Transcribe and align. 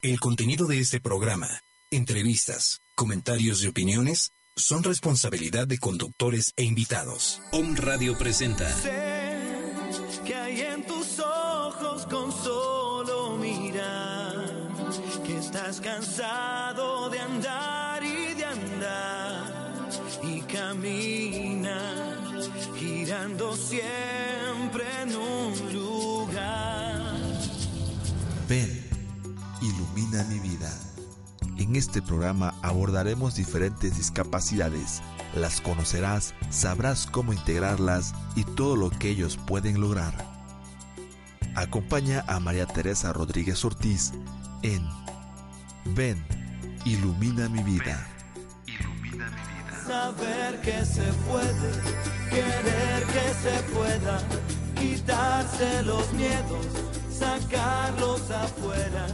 El 0.00 0.20
contenido 0.20 0.68
de 0.68 0.78
este 0.78 1.00
programa, 1.00 1.48
entrevistas, 1.90 2.82
comentarios 2.94 3.64
y 3.64 3.66
opiniones 3.66 4.30
son 4.54 4.84
responsabilidad 4.84 5.66
de 5.66 5.78
conductores 5.78 6.52
e 6.56 6.62
invitados. 6.62 7.42
Om 7.50 7.74
Radio 7.74 8.16
presenta. 8.16 8.68
Mi 30.24 30.38
vida. 30.38 30.70
En 31.58 31.74
este 31.76 32.00
programa 32.00 32.54
abordaremos 32.62 33.34
diferentes 33.34 33.96
discapacidades. 33.96 35.02
Las 35.34 35.60
conocerás, 35.60 36.34
sabrás 36.50 37.06
cómo 37.06 37.32
integrarlas 37.32 38.14
y 38.36 38.44
todo 38.44 38.76
lo 38.76 38.90
que 38.90 39.10
ellos 39.10 39.36
pueden 39.36 39.80
lograr. 39.80 40.14
Acompaña 41.54 42.24
a 42.28 42.38
María 42.38 42.66
Teresa 42.66 43.12
Rodríguez 43.12 43.64
Ortiz 43.64 44.12
en 44.62 44.88
Ven, 45.94 46.24
ilumina 46.84 47.48
mi 47.48 47.62
vida. 47.62 48.06
Ilumina 48.66 49.28
mi 49.28 49.36
vida. 49.36 49.84
Saber 49.86 50.60
que 50.60 50.84
se 50.84 51.12
puede, 51.28 51.70
querer 52.30 53.04
que 53.06 53.34
se 53.42 53.62
pueda, 53.74 54.20
quitarse 54.78 55.82
los 55.82 56.12
miedos, 56.12 56.66
sacarlos 57.10 58.30
afuera, 58.30 59.06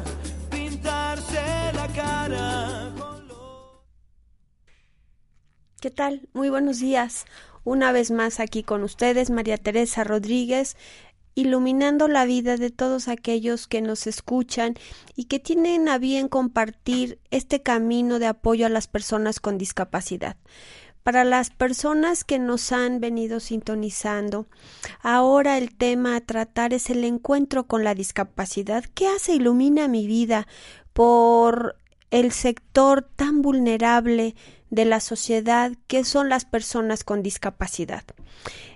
¿Qué 5.80 5.90
tal? 5.90 6.29
Muy 6.32 6.49
buenos 6.49 6.80
días. 6.80 7.27
Una 7.63 7.93
vez 7.93 8.10
más 8.10 8.40
aquí 8.40 8.63
con 8.63 8.82
ustedes, 8.82 9.29
María 9.29 9.59
Teresa 9.59 10.02
Rodríguez, 10.02 10.79
iluminando 11.35 12.09
la 12.09 12.24
vida 12.24 12.57
de 12.57 12.71
todos 12.71 13.07
aquellos 13.09 13.66
que 13.66 13.82
nos 13.82 14.07
escuchan 14.07 14.77
y 15.15 15.24
que 15.24 15.40
tienen 15.40 15.88
a 15.88 15.99
bien 15.99 16.29
compartir 16.29 17.18
este 17.30 17.62
camino 17.62 18.18
de 18.18 18.27
apoyo 18.29 18.65
a 18.65 18.71
las 18.71 18.87
personas 18.87 19.40
con 19.40 19.59
discapacidad. 19.59 20.38
Para 21.05 21.23
las 21.23 21.51
personas 21.51 22.24
que 22.24 22.38
nos 22.38 22.73
han 22.73 22.99
venido 22.99 23.38
sintonizando, 23.38 24.47
ahora 25.01 25.59
el 25.59 25.74
tema 25.77 26.16
a 26.16 26.21
tratar 26.21 26.73
es 26.73 26.91
el 26.91 27.05
encuentro 27.05 27.69
con 27.69 27.85
la 27.85 27.95
discapacidad. 27.95 28.85
¿Qué 28.95 29.07
hace 29.07 29.35
Ilumina 29.35 29.87
mi 29.87 30.07
vida 30.07 30.49
por 30.93 31.77
el 32.11 32.33
sector 32.33 33.02
tan 33.02 33.43
vulnerable 33.43 34.35
de 34.71 34.85
la 34.85 35.01
sociedad 35.01 35.73
que 35.87 36.05
son 36.05 36.29
las 36.29 36.45
personas 36.45 37.05
con 37.05 37.23
discapacidad. 37.23 38.05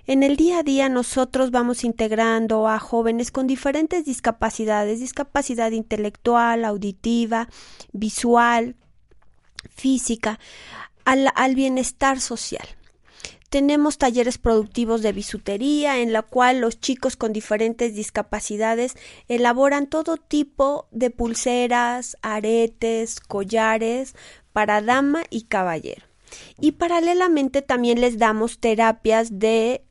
En 0.07 0.23
el 0.23 0.37
día 0.37 0.59
a 0.59 0.63
día 0.63 0.87
nosotros 0.87 1.51
vamos 1.51 1.83
integrando 1.83 2.67
a 2.67 2.79
jóvenes 2.79 3.31
con 3.31 3.47
diferentes 3.47 4.05
discapacidades, 4.05 4.99
discapacidad 4.99 5.71
intelectual, 5.71 6.63
auditiva, 6.63 7.49
visual, 7.91 8.75
física, 9.69 10.39
al, 11.09 11.31
al 11.35 11.55
bienestar 11.55 12.19
social. 12.19 12.67
Tenemos 13.49 13.97
talleres 13.97 14.37
productivos 14.37 15.01
de 15.01 15.11
bisutería 15.11 15.99
en 16.01 16.13
la 16.13 16.21
cual 16.21 16.61
los 16.61 16.79
chicos 16.79 17.15
con 17.15 17.33
diferentes 17.33 17.95
discapacidades 17.95 18.95
elaboran 19.27 19.87
todo 19.87 20.17
tipo 20.17 20.87
de 20.91 21.09
pulseras, 21.09 22.15
aretes, 22.21 23.19
collares 23.19 24.13
para 24.53 24.81
dama 24.83 25.23
y 25.31 25.43
caballero. 25.43 26.05
Y 26.59 26.73
paralelamente 26.73 27.63
también 27.63 28.01
les 28.01 28.19
damos 28.19 28.59
terapias 28.59 29.39
de 29.39 29.83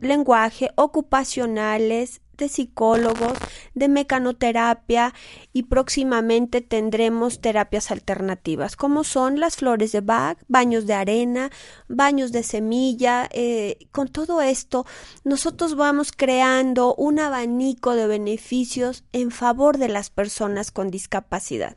lenguaje 0.00 0.70
ocupacionales, 0.76 2.20
de 2.40 2.48
psicólogos, 2.48 3.38
de 3.74 3.88
mecanoterapia 3.88 5.14
y 5.52 5.62
próximamente 5.64 6.60
tendremos 6.60 7.40
terapias 7.40 7.92
alternativas 7.92 8.74
como 8.74 9.04
son 9.04 9.38
las 9.38 9.56
flores 9.56 9.92
de 9.92 10.00
Bach, 10.00 10.38
baños 10.48 10.86
de 10.86 10.94
arena, 10.94 11.50
baños 11.86 12.32
de 12.32 12.42
semilla. 12.42 13.28
Eh, 13.30 13.78
con 13.92 14.08
todo 14.08 14.42
esto 14.42 14.86
nosotros 15.22 15.76
vamos 15.76 16.10
creando 16.10 16.94
un 16.96 17.20
abanico 17.20 17.94
de 17.94 18.08
beneficios 18.08 19.04
en 19.12 19.30
favor 19.30 19.78
de 19.78 19.88
las 19.88 20.10
personas 20.10 20.72
con 20.72 20.90
discapacidad. 20.90 21.76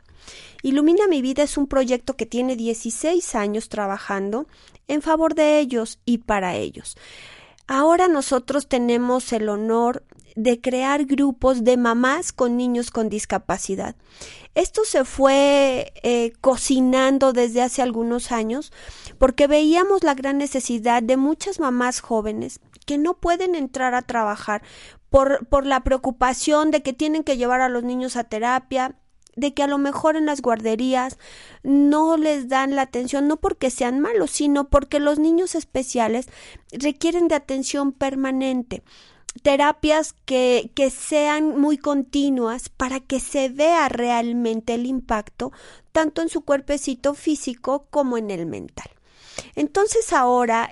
Ilumina 0.62 1.06
mi 1.06 1.20
vida 1.20 1.42
es 1.42 1.58
un 1.58 1.66
proyecto 1.66 2.16
que 2.16 2.26
tiene 2.26 2.56
16 2.56 3.34
años 3.34 3.68
trabajando 3.68 4.46
en 4.88 5.02
favor 5.02 5.34
de 5.34 5.58
ellos 5.58 5.98
y 6.04 6.18
para 6.18 6.54
ellos. 6.56 6.96
Ahora 7.66 8.08
nosotros 8.08 8.68
tenemos 8.68 9.32
el 9.32 9.48
honor 9.48 10.04
de 10.34 10.60
crear 10.60 11.04
grupos 11.04 11.64
de 11.64 11.76
mamás 11.76 12.32
con 12.32 12.56
niños 12.56 12.90
con 12.90 13.08
discapacidad. 13.08 13.94
Esto 14.54 14.84
se 14.84 15.04
fue 15.04 15.92
eh, 16.02 16.32
cocinando 16.40 17.32
desde 17.32 17.62
hace 17.62 17.82
algunos 17.82 18.32
años 18.32 18.72
porque 19.18 19.46
veíamos 19.46 20.02
la 20.02 20.14
gran 20.14 20.38
necesidad 20.38 21.02
de 21.02 21.16
muchas 21.16 21.60
mamás 21.60 22.00
jóvenes 22.00 22.60
que 22.86 22.98
no 22.98 23.14
pueden 23.14 23.54
entrar 23.54 23.94
a 23.94 24.02
trabajar 24.02 24.62
por, 25.10 25.46
por 25.46 25.66
la 25.66 25.82
preocupación 25.84 26.70
de 26.70 26.82
que 26.82 26.92
tienen 26.92 27.24
que 27.24 27.36
llevar 27.36 27.60
a 27.60 27.68
los 27.68 27.82
niños 27.82 28.16
a 28.16 28.24
terapia, 28.24 28.96
de 29.36 29.54
que 29.54 29.62
a 29.62 29.66
lo 29.66 29.78
mejor 29.78 30.16
en 30.16 30.26
las 30.26 30.42
guarderías 30.42 31.18
no 31.62 32.16
les 32.16 32.48
dan 32.48 32.76
la 32.76 32.82
atención, 32.82 33.26
no 33.26 33.36
porque 33.36 33.70
sean 33.70 34.00
malos, 34.00 34.30
sino 34.30 34.68
porque 34.68 35.00
los 35.00 35.18
niños 35.18 35.54
especiales 35.54 36.28
requieren 36.72 37.28
de 37.28 37.34
atención 37.34 37.92
permanente 37.92 38.82
terapias 39.42 40.14
que, 40.24 40.70
que 40.74 40.90
sean 40.90 41.58
muy 41.58 41.78
continuas 41.78 42.68
para 42.68 43.00
que 43.00 43.20
se 43.20 43.48
vea 43.48 43.88
realmente 43.88 44.74
el 44.74 44.86
impacto 44.86 45.52
tanto 45.92 46.22
en 46.22 46.28
su 46.28 46.42
cuerpecito 46.42 47.14
físico 47.14 47.86
como 47.90 48.16
en 48.18 48.30
el 48.30 48.46
mental. 48.46 48.90
Entonces 49.56 50.12
ahora, 50.12 50.68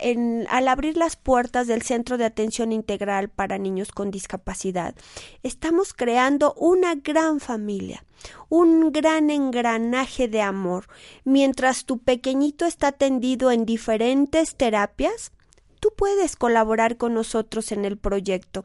al 0.48 0.68
abrir 0.68 0.96
las 0.96 1.16
puertas 1.16 1.66
del 1.66 1.82
Centro 1.82 2.18
de 2.18 2.24
Atención 2.24 2.72
Integral 2.72 3.28
para 3.28 3.58
Niños 3.58 3.92
con 3.92 4.10
Discapacidad, 4.10 4.94
estamos 5.42 5.94
creando 5.94 6.54
una 6.54 6.94
gran 6.94 7.40
familia, 7.40 8.04
un 8.48 8.92
gran 8.92 9.30
engranaje 9.30 10.28
de 10.28 10.42
amor. 10.42 10.86
Mientras 11.24 11.84
tu 11.84 11.98
pequeñito 11.98 12.66
está 12.66 12.88
atendido 12.88 13.50
en 13.50 13.66
diferentes 13.66 14.54
terapias, 14.56 15.32
tú 15.82 15.92
puedes 15.96 16.36
colaborar 16.36 16.96
con 16.96 17.12
nosotros 17.12 17.72
en 17.72 17.84
el 17.84 17.98
proyecto, 17.98 18.64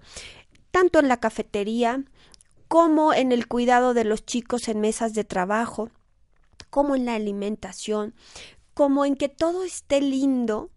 tanto 0.70 1.00
en 1.00 1.08
la 1.08 1.20
cafetería 1.20 2.04
como 2.68 3.12
en 3.12 3.32
el 3.32 3.48
cuidado 3.48 3.96
de 3.96 4.04
los 4.04 4.24
chicos 4.24 4.68
en 4.68 4.82
mesas 4.82 5.16
de 5.16 5.24
trabajo, 5.24 5.90
como 6.70 6.96
en 6.96 7.06
la 7.06 7.16
alimentación, 7.16 8.14
como 8.76 9.04
en 9.04 9.16
que 9.16 9.30
todo 9.30 9.64
esté 9.64 10.00
lindo 10.00 10.70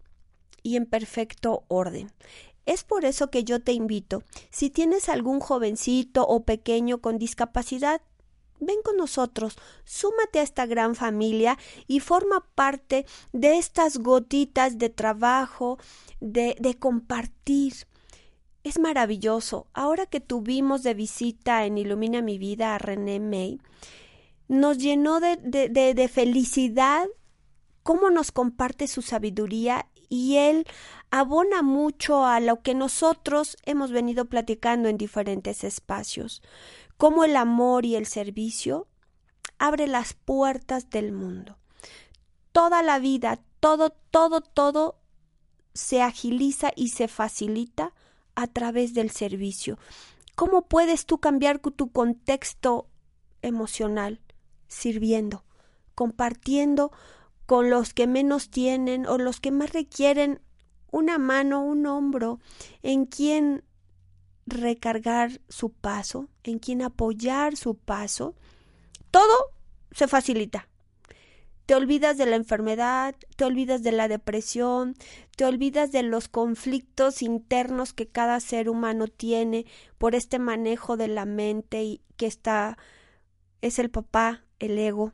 y 0.63 0.77
en 0.77 0.87
perfecto 0.87 1.63
orden. 1.67 2.11
Es 2.65 2.83
por 2.83 3.05
eso 3.05 3.29
que 3.29 3.43
yo 3.43 3.61
te 3.61 3.73
invito, 3.73 4.23
si 4.49 4.71
tienes 4.71 5.09
algún 5.09 5.41
jovencito 5.41 6.25
o 6.25 6.43
pequeño 6.43 7.01
con 7.01 7.19
discapacidad, 7.19 8.01
ven 8.61 8.81
con 8.83 8.95
nosotros, 8.95 9.57
súmate 9.83 10.39
a 10.39 10.43
esta 10.43 10.65
gran 10.65 10.95
familia 10.95 11.57
y 11.87 11.99
forma 11.99 12.45
parte 12.55 13.05
de 13.33 13.57
estas 13.57 13.97
gotitas 13.97 14.77
de 14.77 14.89
trabajo, 14.89 15.77
de, 16.21 16.77
compartir. 16.79 17.73
Es 18.63 18.79
maravilloso. 18.79 19.67
Ahora 19.73 20.05
que 20.05 20.21
tuvimos 20.21 20.83
de 20.83 20.93
visita 20.93 21.65
en 21.65 21.77
Ilumina 21.77 22.21
mi 22.21 22.37
vida 22.37 22.75
a 22.75 22.77
René 22.77 23.19
May, 23.19 23.59
nos 24.47 24.77
llenó 24.77 25.19
de 25.19 26.09
felicidad 26.13 27.07
cómo 27.83 28.11
nos 28.11 28.31
comparte 28.31 28.87
su 28.87 29.01
sabiduría 29.01 29.87
y 30.11 30.35
él 30.35 30.65
abona 31.09 31.61
mucho 31.61 32.25
a 32.25 32.41
lo 32.41 32.61
que 32.61 32.75
nosotros 32.75 33.55
hemos 33.65 33.91
venido 33.91 34.25
platicando 34.25 34.89
en 34.89 34.97
diferentes 34.97 35.63
espacios 35.63 36.41
cómo 37.01 37.23
el 37.23 37.35
amor 37.35 37.83
y 37.87 37.95
el 37.95 38.05
servicio 38.05 38.87
abre 39.57 39.87
las 39.87 40.13
puertas 40.13 40.91
del 40.91 41.11
mundo. 41.11 41.57
Toda 42.51 42.83
la 42.83 42.99
vida, 42.99 43.39
todo, 43.59 43.89
todo, 44.11 44.41
todo 44.41 44.99
se 45.73 46.03
agiliza 46.03 46.71
y 46.75 46.89
se 46.89 47.07
facilita 47.07 47.95
a 48.35 48.45
través 48.45 48.93
del 48.93 49.09
servicio. 49.09 49.79
¿Cómo 50.35 50.67
puedes 50.67 51.07
tú 51.07 51.17
cambiar 51.17 51.57
tu 51.57 51.91
contexto 51.91 52.87
emocional? 53.41 54.21
Sirviendo, 54.67 55.43
compartiendo 55.95 56.91
con 57.47 57.71
los 57.71 57.95
que 57.95 58.05
menos 58.05 58.51
tienen 58.51 59.07
o 59.07 59.17
los 59.17 59.39
que 59.39 59.49
más 59.49 59.73
requieren 59.73 60.39
una 60.91 61.17
mano, 61.17 61.63
un 61.63 61.87
hombro, 61.87 62.39
en 62.83 63.07
quien 63.07 63.63
recargar 64.51 65.41
su 65.49 65.69
paso, 65.69 66.29
en 66.43 66.59
quien 66.59 66.81
apoyar 66.81 67.55
su 67.55 67.75
paso, 67.75 68.35
todo 69.09 69.33
se 69.91 70.07
facilita. 70.07 70.67
Te 71.65 71.75
olvidas 71.75 72.17
de 72.17 72.25
la 72.25 72.35
enfermedad, 72.35 73.15
te 73.35 73.45
olvidas 73.45 73.81
de 73.83 73.91
la 73.91 74.07
depresión, 74.07 74.95
te 75.37 75.45
olvidas 75.45 75.91
de 75.91 76.03
los 76.03 76.27
conflictos 76.27 77.21
internos 77.21 77.93
que 77.93 78.07
cada 78.07 78.39
ser 78.39 78.69
humano 78.69 79.07
tiene 79.07 79.65
por 79.97 80.15
este 80.15 80.37
manejo 80.37 80.97
de 80.97 81.07
la 81.07 81.25
mente 81.25 81.83
y 81.83 82.01
que 82.17 82.25
está 82.25 82.77
es 83.61 83.79
el 83.79 83.89
papá, 83.89 84.43
el 84.59 84.77
ego. 84.77 85.13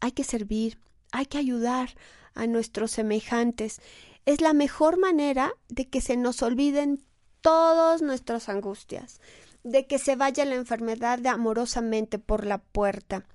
Hay 0.00 0.12
que 0.12 0.24
servir, 0.24 0.78
hay 1.12 1.26
que 1.26 1.38
ayudar 1.38 1.90
a 2.34 2.46
nuestros 2.46 2.90
semejantes. 2.90 3.80
Es 4.24 4.40
la 4.40 4.54
mejor 4.54 4.98
manera 4.98 5.52
de 5.68 5.88
que 5.88 6.00
se 6.00 6.16
nos 6.16 6.42
olviden 6.42 7.04
todas 7.42 8.00
nuestras 8.00 8.48
angustias, 8.48 9.20
de 9.64 9.86
que 9.86 9.98
se 9.98 10.16
vaya 10.16 10.44
la 10.44 10.54
enfermedad 10.54 11.18
de 11.18 11.28
amorosamente 11.28 12.18
por 12.18 12.46
la 12.46 12.58
puerta. 12.58 13.26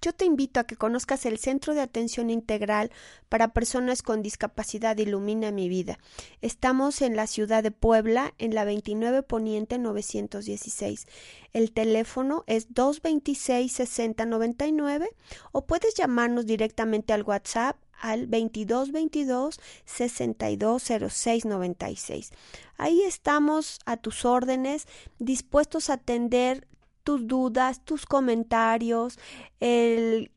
Yo 0.00 0.12
te 0.12 0.26
invito 0.26 0.60
a 0.60 0.64
que 0.64 0.76
conozcas 0.76 1.24
el 1.24 1.38
Centro 1.38 1.72
de 1.72 1.80
Atención 1.80 2.28
Integral 2.28 2.90
para 3.30 3.54
Personas 3.54 4.02
con 4.02 4.20
Discapacidad 4.20 4.98
Ilumina 4.98 5.50
mi 5.50 5.70
vida. 5.70 5.98
Estamos 6.42 7.00
en 7.00 7.16
la 7.16 7.26
ciudad 7.26 7.62
de 7.62 7.70
Puebla, 7.70 8.34
en 8.36 8.54
la 8.54 8.66
29 8.66 9.22
Poniente 9.22 9.78
916. 9.78 11.06
El 11.54 11.72
teléfono 11.72 12.44
es 12.46 12.74
226 12.74 13.72
6099 13.72 15.08
o 15.52 15.64
puedes 15.64 15.94
llamarnos 15.94 16.44
directamente 16.44 17.14
al 17.14 17.22
WhatsApp 17.22 17.78
al 18.04 18.30
2222 18.30 19.60
620696. 19.86 22.32
Ahí 22.76 23.02
estamos 23.02 23.80
a 23.86 23.96
tus 23.96 24.26
órdenes, 24.26 24.86
dispuestos 25.18 25.88
a 25.88 25.94
atender 25.94 26.68
tus 27.02 27.26
dudas, 27.26 27.82
tus 27.84 28.04
comentarios, 28.04 29.18
el 29.58 30.30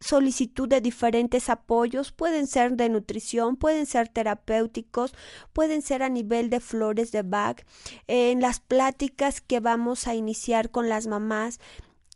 solicitud 0.00 0.68
de 0.68 0.80
diferentes 0.80 1.48
apoyos, 1.48 2.10
pueden 2.10 2.48
ser 2.48 2.72
de 2.72 2.88
nutrición, 2.88 3.54
pueden 3.56 3.86
ser 3.86 4.08
terapéuticos, 4.08 5.14
pueden 5.52 5.80
ser 5.80 6.02
a 6.02 6.08
nivel 6.08 6.50
de 6.50 6.58
flores 6.58 7.12
de 7.12 7.22
Bach, 7.22 7.64
en 8.08 8.40
las 8.40 8.58
pláticas 8.58 9.40
que 9.40 9.60
vamos 9.60 10.08
a 10.08 10.16
iniciar 10.16 10.70
con 10.70 10.88
las 10.88 11.06
mamás. 11.06 11.60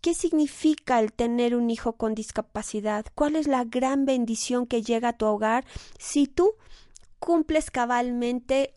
¿Qué 0.06 0.14
significa 0.14 1.00
el 1.00 1.12
tener 1.12 1.56
un 1.56 1.68
hijo 1.68 1.94
con 1.94 2.14
discapacidad? 2.14 3.06
¿Cuál 3.16 3.34
es 3.34 3.48
la 3.48 3.64
gran 3.64 4.04
bendición 4.04 4.68
que 4.68 4.80
llega 4.80 5.08
a 5.08 5.16
tu 5.16 5.26
hogar 5.26 5.64
si 5.98 6.28
tú 6.28 6.52
cumples 7.18 7.72
cabalmente 7.72 8.76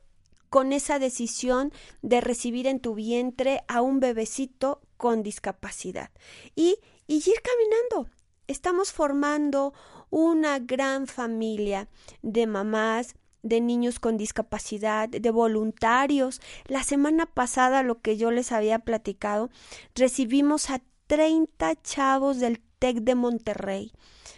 con 0.50 0.74
esa 0.74 0.98
decisión 0.98 1.72
de 2.02 2.20
recibir 2.20 2.66
en 2.66 2.80
tu 2.80 2.96
vientre 2.96 3.62
a 3.68 3.84
un 3.84 4.00
bebecito 4.00 4.82
con 4.98 5.22
discapacidad 5.22 6.10
y, 6.56 6.80
y 7.06 7.18
ir 7.18 7.44
caminando. 7.44 8.12
Estamos 8.48 8.92
formando 8.92 9.76
una 10.10 10.58
gran 10.58 11.06
familia 11.06 11.90
de 12.24 12.48
mamás, 12.48 13.14
de 13.44 13.62
niños 13.62 14.00
con 14.00 14.18
discapacidad, 14.18 15.08
de 15.08 15.30
voluntarios. 15.30 16.42
La 16.66 16.82
semana 16.82 17.28
pasada, 17.28 17.84
lo 17.84 18.02
que 18.02 18.18
yo 18.18 18.32
les 18.32 18.52
había 18.52 18.80
platicado, 18.80 19.52
recibimos 19.94 20.72
a 20.72 20.82
30 21.10 21.82
chavos 21.82 22.38
del 22.38 22.62
TEC 22.78 22.98
de 22.98 23.16
Monterrey. 23.16 23.92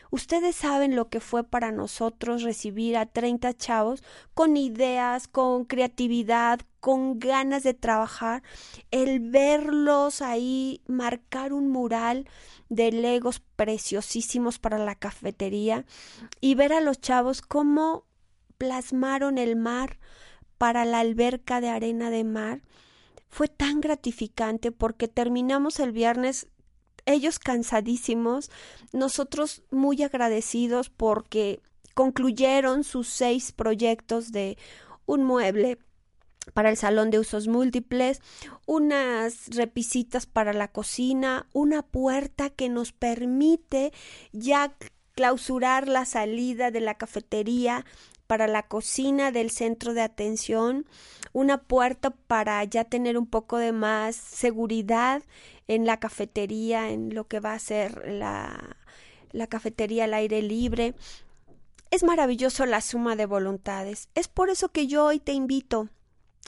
Ustedes 0.09 0.55
saben 0.55 0.95
lo 0.95 1.09
que 1.09 1.19
fue 1.19 1.43
para 1.43 1.73
nosotros 1.73 2.43
recibir 2.43 2.95
a 2.95 3.05
30 3.05 3.53
chavos 3.57 4.01
con 4.33 4.55
ideas, 4.55 5.27
con 5.27 5.65
creatividad, 5.65 6.61
con 6.79 7.19
ganas 7.19 7.63
de 7.63 7.73
trabajar, 7.73 8.41
el 8.89 9.19
verlos 9.19 10.21
ahí 10.21 10.81
marcar 10.87 11.51
un 11.51 11.67
mural 11.67 12.25
de 12.69 12.93
legos 12.93 13.41
preciosísimos 13.57 14.57
para 14.57 14.77
la 14.77 14.95
cafetería 14.95 15.85
y 16.39 16.55
ver 16.55 16.71
a 16.71 16.79
los 16.79 17.01
chavos 17.01 17.41
cómo 17.41 18.05
plasmaron 18.57 19.37
el 19.37 19.57
mar 19.57 19.99
para 20.57 20.85
la 20.85 21.01
alberca 21.01 21.59
de 21.59 21.67
arena 21.67 22.09
de 22.11 22.23
mar 22.23 22.61
fue 23.27 23.49
tan 23.49 23.81
gratificante 23.81 24.71
porque 24.71 25.09
terminamos 25.09 25.79
el 25.81 25.91
viernes 25.91 26.47
ellos 27.11 27.39
cansadísimos, 27.39 28.49
nosotros 28.93 29.63
muy 29.71 30.01
agradecidos 30.03 30.89
porque 30.89 31.59
concluyeron 31.93 32.83
sus 32.83 33.07
seis 33.07 33.51
proyectos 33.51 34.31
de 34.31 34.57
un 35.05 35.23
mueble 35.23 35.77
para 36.53 36.69
el 36.69 36.77
salón 36.77 37.11
de 37.11 37.19
usos 37.19 37.47
múltiples, 37.47 38.21
unas 38.65 39.47
repisitas 39.49 40.25
para 40.25 40.53
la 40.53 40.69
cocina, 40.69 41.47
una 41.53 41.83
puerta 41.83 42.49
que 42.49 42.69
nos 42.69 42.91
permite 42.91 43.93
ya 44.31 44.75
clausurar 45.13 45.87
la 45.87 46.05
salida 46.05 46.71
de 46.71 46.81
la 46.81 46.95
cafetería 46.95 47.85
para 48.27 48.47
la 48.47 48.63
cocina 48.63 49.31
del 49.31 49.51
centro 49.51 49.93
de 49.93 50.01
atención, 50.01 50.85
una 51.33 51.57
puerta 51.57 52.11
para 52.11 52.63
ya 52.63 52.85
tener 52.85 53.17
un 53.17 53.27
poco 53.27 53.57
de 53.57 53.73
más 53.73 54.15
seguridad 54.15 55.21
en 55.71 55.85
la 55.85 56.01
cafetería, 56.01 56.89
en 56.89 57.15
lo 57.15 57.29
que 57.29 57.39
va 57.39 57.53
a 57.53 57.59
ser 57.59 58.05
la, 58.05 58.75
la 59.31 59.47
cafetería 59.47 60.03
al 60.03 60.13
aire 60.13 60.41
libre. 60.41 60.95
Es 61.91 62.03
maravilloso 62.03 62.65
la 62.65 62.81
suma 62.81 63.15
de 63.15 63.25
voluntades. 63.25 64.09
Es 64.13 64.27
por 64.27 64.49
eso 64.49 64.69
que 64.73 64.87
yo 64.87 65.05
hoy 65.05 65.21
te 65.21 65.31
invito 65.31 65.87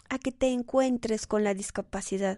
a 0.09 0.19
que 0.19 0.33
te 0.33 0.47
encuentres 0.49 1.25
con 1.25 1.45
la 1.45 1.53
discapacidad, 1.53 2.37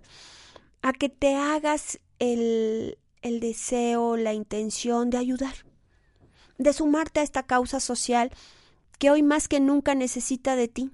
a 0.84 0.94
que 0.94 1.10
te 1.10 1.34
hagas 1.34 2.00
el, 2.20 3.00
el 3.24 3.40
deseo, 3.40 4.16
la 4.16 4.34
intención 4.34 5.10
de 5.10 5.18
ayudar, 5.18 5.56
de 6.60 6.72
sumarte 6.72 7.20
a 7.20 7.24
esta 7.24 7.42
causa 7.42 7.80
social 7.80 8.30
que 9.00 9.10
hoy 9.10 9.24
más 9.24 9.48
que 9.48 9.60
nunca 9.60 9.96
necesita 9.96 10.56
de 10.56 10.68
ti. 10.68 10.92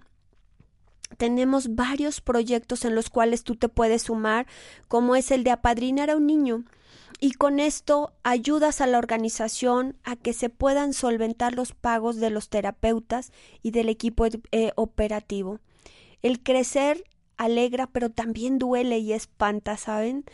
Tenemos 1.17 1.75
varios 1.75 2.21
proyectos 2.21 2.85
en 2.85 2.95
los 2.95 3.09
cuales 3.09 3.43
tú 3.43 3.55
te 3.55 3.69
puedes 3.69 4.03
sumar, 4.03 4.47
como 4.87 5.15
es 5.15 5.31
el 5.31 5.43
de 5.43 5.51
apadrinar 5.51 6.09
a 6.09 6.17
un 6.17 6.27
niño, 6.27 6.63
y 7.19 7.33
con 7.33 7.59
esto 7.59 8.13
ayudas 8.23 8.81
a 8.81 8.87
la 8.87 8.97
organización 8.97 9.95
a 10.03 10.15
que 10.15 10.33
se 10.33 10.49
puedan 10.49 10.93
solventar 10.93 11.53
los 11.53 11.73
pagos 11.73 12.15
de 12.15 12.31
los 12.31 12.49
terapeutas 12.49 13.31
y 13.61 13.71
del 13.71 13.89
equipo 13.89 14.25
eh, 14.51 14.71
operativo. 14.75 15.59
El 16.23 16.41
crecer 16.41 17.03
alegra, 17.37 17.87
pero 17.87 18.09
también 18.09 18.57
duele 18.57 18.99
y 18.99 19.13
espanta, 19.13 19.77
¿saben? 19.77 20.25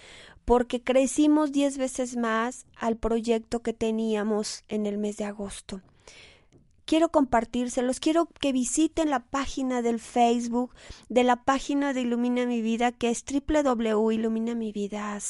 Porque 0.45 0.81
crecimos 0.81 1.51
diez 1.51 1.77
veces 1.77 2.15
más 2.15 2.65
al 2.77 2.95
proyecto 2.95 3.62
que 3.62 3.74
teníamos 3.74 4.63
en 4.69 4.85
el 4.85 4.98
mes 4.98 5.17
de 5.17 5.25
agosto. 5.25 5.81
Quiero 6.88 7.10
compartírselos, 7.10 8.00
quiero 8.00 8.29
que 8.39 8.53
visiten 8.53 9.10
la 9.10 9.20
página 9.20 9.82
del 9.82 10.00
Facebook, 10.00 10.74
de 11.10 11.25
la 11.25 11.44
página 11.44 11.91
de 11.91 12.00
Ilumina 12.00 12.46
mi 12.46 12.62
vida, 12.62 12.94
que 12.94 13.10
es 13.10 13.25
www.iluminamividac 13.25 15.22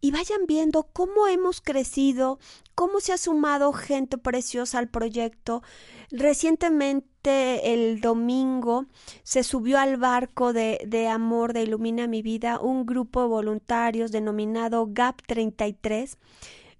y 0.00 0.10
vayan 0.12 0.46
viendo 0.46 0.84
cómo 0.94 1.26
hemos 1.26 1.60
crecido, 1.60 2.38
cómo 2.74 3.00
se 3.00 3.12
ha 3.12 3.18
sumado 3.18 3.74
gente 3.74 4.16
preciosa 4.16 4.78
al 4.78 4.88
proyecto. 4.88 5.62
Recientemente, 6.10 7.74
el 7.74 8.00
domingo, 8.00 8.86
se 9.24 9.42
subió 9.42 9.78
al 9.78 9.98
barco 9.98 10.54
de, 10.54 10.80
de 10.86 11.08
amor 11.08 11.52
de 11.52 11.64
Ilumina 11.64 12.06
mi 12.06 12.22
vida 12.22 12.60
un 12.60 12.86
grupo 12.86 13.20
de 13.20 13.28
voluntarios 13.28 14.10
denominado 14.10 14.86
GAP 14.88 15.20
33. 15.26 16.16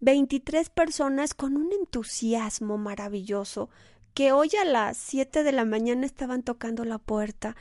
23 0.01 0.71
personas 0.71 1.35
con 1.35 1.57
un 1.57 1.73
entusiasmo 1.73 2.79
maravilloso 2.79 3.71
que 4.15 4.33
hoy 4.33 4.51
a 4.61 4.65
las 4.65 4.97
7 4.97 5.43
de 5.43 5.53
la 5.53 5.65
mañana 5.65 6.07
estaban 6.07 6.43
tocando 6.43 6.85
la 6.85 6.99
puerta 6.99 7.57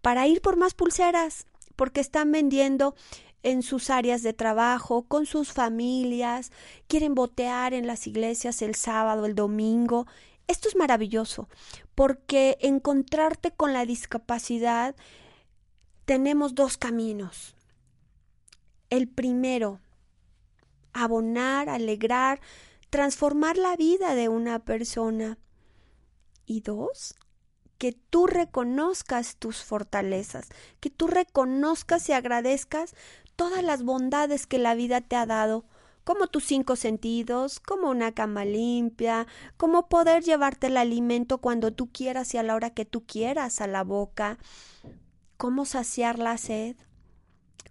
para 0.00 0.26
ir 0.26 0.40
por 0.40 0.56
más 0.56 0.74
pulseras 0.74 1.46
porque 1.76 2.00
están 2.00 2.32
vendiendo 2.32 2.94
en 3.42 3.62
sus 3.62 3.90
áreas 3.90 4.22
de 4.22 4.32
trabajo, 4.32 5.02
con 5.02 5.26
sus 5.26 5.52
familias, 5.52 6.50
quieren 6.88 7.14
botear 7.14 7.72
en 7.72 7.86
las 7.86 8.06
iglesias 8.06 8.62
el 8.62 8.74
sábado, 8.74 9.26
el 9.26 9.34
domingo. 9.34 10.06
Esto 10.48 10.68
es 10.68 10.76
maravilloso, 10.76 11.48
porque 11.94 12.58
encontrarte 12.60 13.52
con 13.52 13.72
la 13.72 13.86
discapacidad 13.86 14.96
tenemos 16.04 16.54
dos 16.54 16.78
caminos. 16.78 17.54
El 18.90 19.08
primero, 19.08 19.80
abonar, 20.92 21.68
alegrar, 21.68 22.40
transformar 22.90 23.56
la 23.56 23.76
vida 23.76 24.14
de 24.14 24.28
una 24.28 24.58
persona. 24.60 25.38
Y 26.46 26.60
dos, 26.60 27.14
que 27.78 27.92
tú 27.92 28.26
reconozcas 28.26 29.36
tus 29.36 29.62
fortalezas, 29.62 30.48
que 30.80 30.90
tú 30.90 31.06
reconozcas 31.06 32.08
y 32.08 32.12
agradezcas 32.12 32.94
todas 33.36 33.62
las 33.62 33.84
bondades 33.84 34.46
que 34.46 34.58
la 34.58 34.74
vida 34.74 35.00
te 35.00 35.16
ha 35.16 35.26
dado, 35.26 35.64
como 36.04 36.26
tus 36.26 36.44
cinco 36.44 36.74
sentidos, 36.74 37.60
como 37.60 37.90
una 37.90 38.12
cama 38.12 38.44
limpia, 38.44 39.26
como 39.56 39.88
poder 39.88 40.24
llevarte 40.24 40.68
el 40.68 40.78
alimento 40.78 41.38
cuando 41.38 41.72
tú 41.72 41.90
quieras 41.92 42.32
y 42.34 42.38
a 42.38 42.42
la 42.42 42.54
hora 42.54 42.70
que 42.70 42.84
tú 42.84 43.04
quieras 43.04 43.60
a 43.60 43.66
la 43.66 43.84
boca, 43.84 44.38
cómo 45.36 45.66
saciar 45.66 46.18
la 46.18 46.38
sed, 46.38 46.76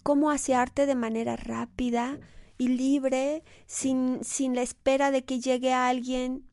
cómo 0.04 0.30
asearte 0.32 0.86
de 0.86 0.96
manera 0.96 1.36
rápida 1.36 2.20
y 2.58 2.70
libre, 2.70 3.44
sin, 3.66 4.24
sin 4.24 4.56
la 4.56 4.62
espera 4.62 5.12
de 5.12 5.24
que 5.24 5.40
llegue 5.40 5.74
alguien 5.74 6.48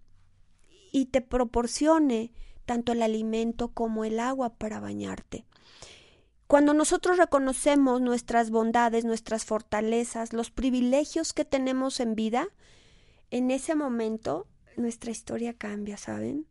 y 0.92 1.06
te 1.06 1.20
proporcione 1.20 2.32
tanto 2.66 2.92
el 2.92 3.02
alimento 3.02 3.68
como 3.68 4.04
el 4.04 4.20
agua 4.20 4.54
para 4.54 4.80
bañarte. 4.80 5.44
Cuando 6.46 6.74
nosotros 6.74 7.16
reconocemos 7.16 8.00
nuestras 8.00 8.50
bondades, 8.50 9.04
nuestras 9.04 9.44
fortalezas, 9.44 10.32
los 10.32 10.50
privilegios 10.50 11.32
que 11.32 11.44
tenemos 11.44 12.00
en 12.00 12.14
vida, 12.14 12.48
en 13.30 13.50
ese 13.50 13.74
momento 13.74 14.46
nuestra 14.76 15.10
historia 15.10 15.54
cambia, 15.54 15.96
¿saben? 15.96 16.46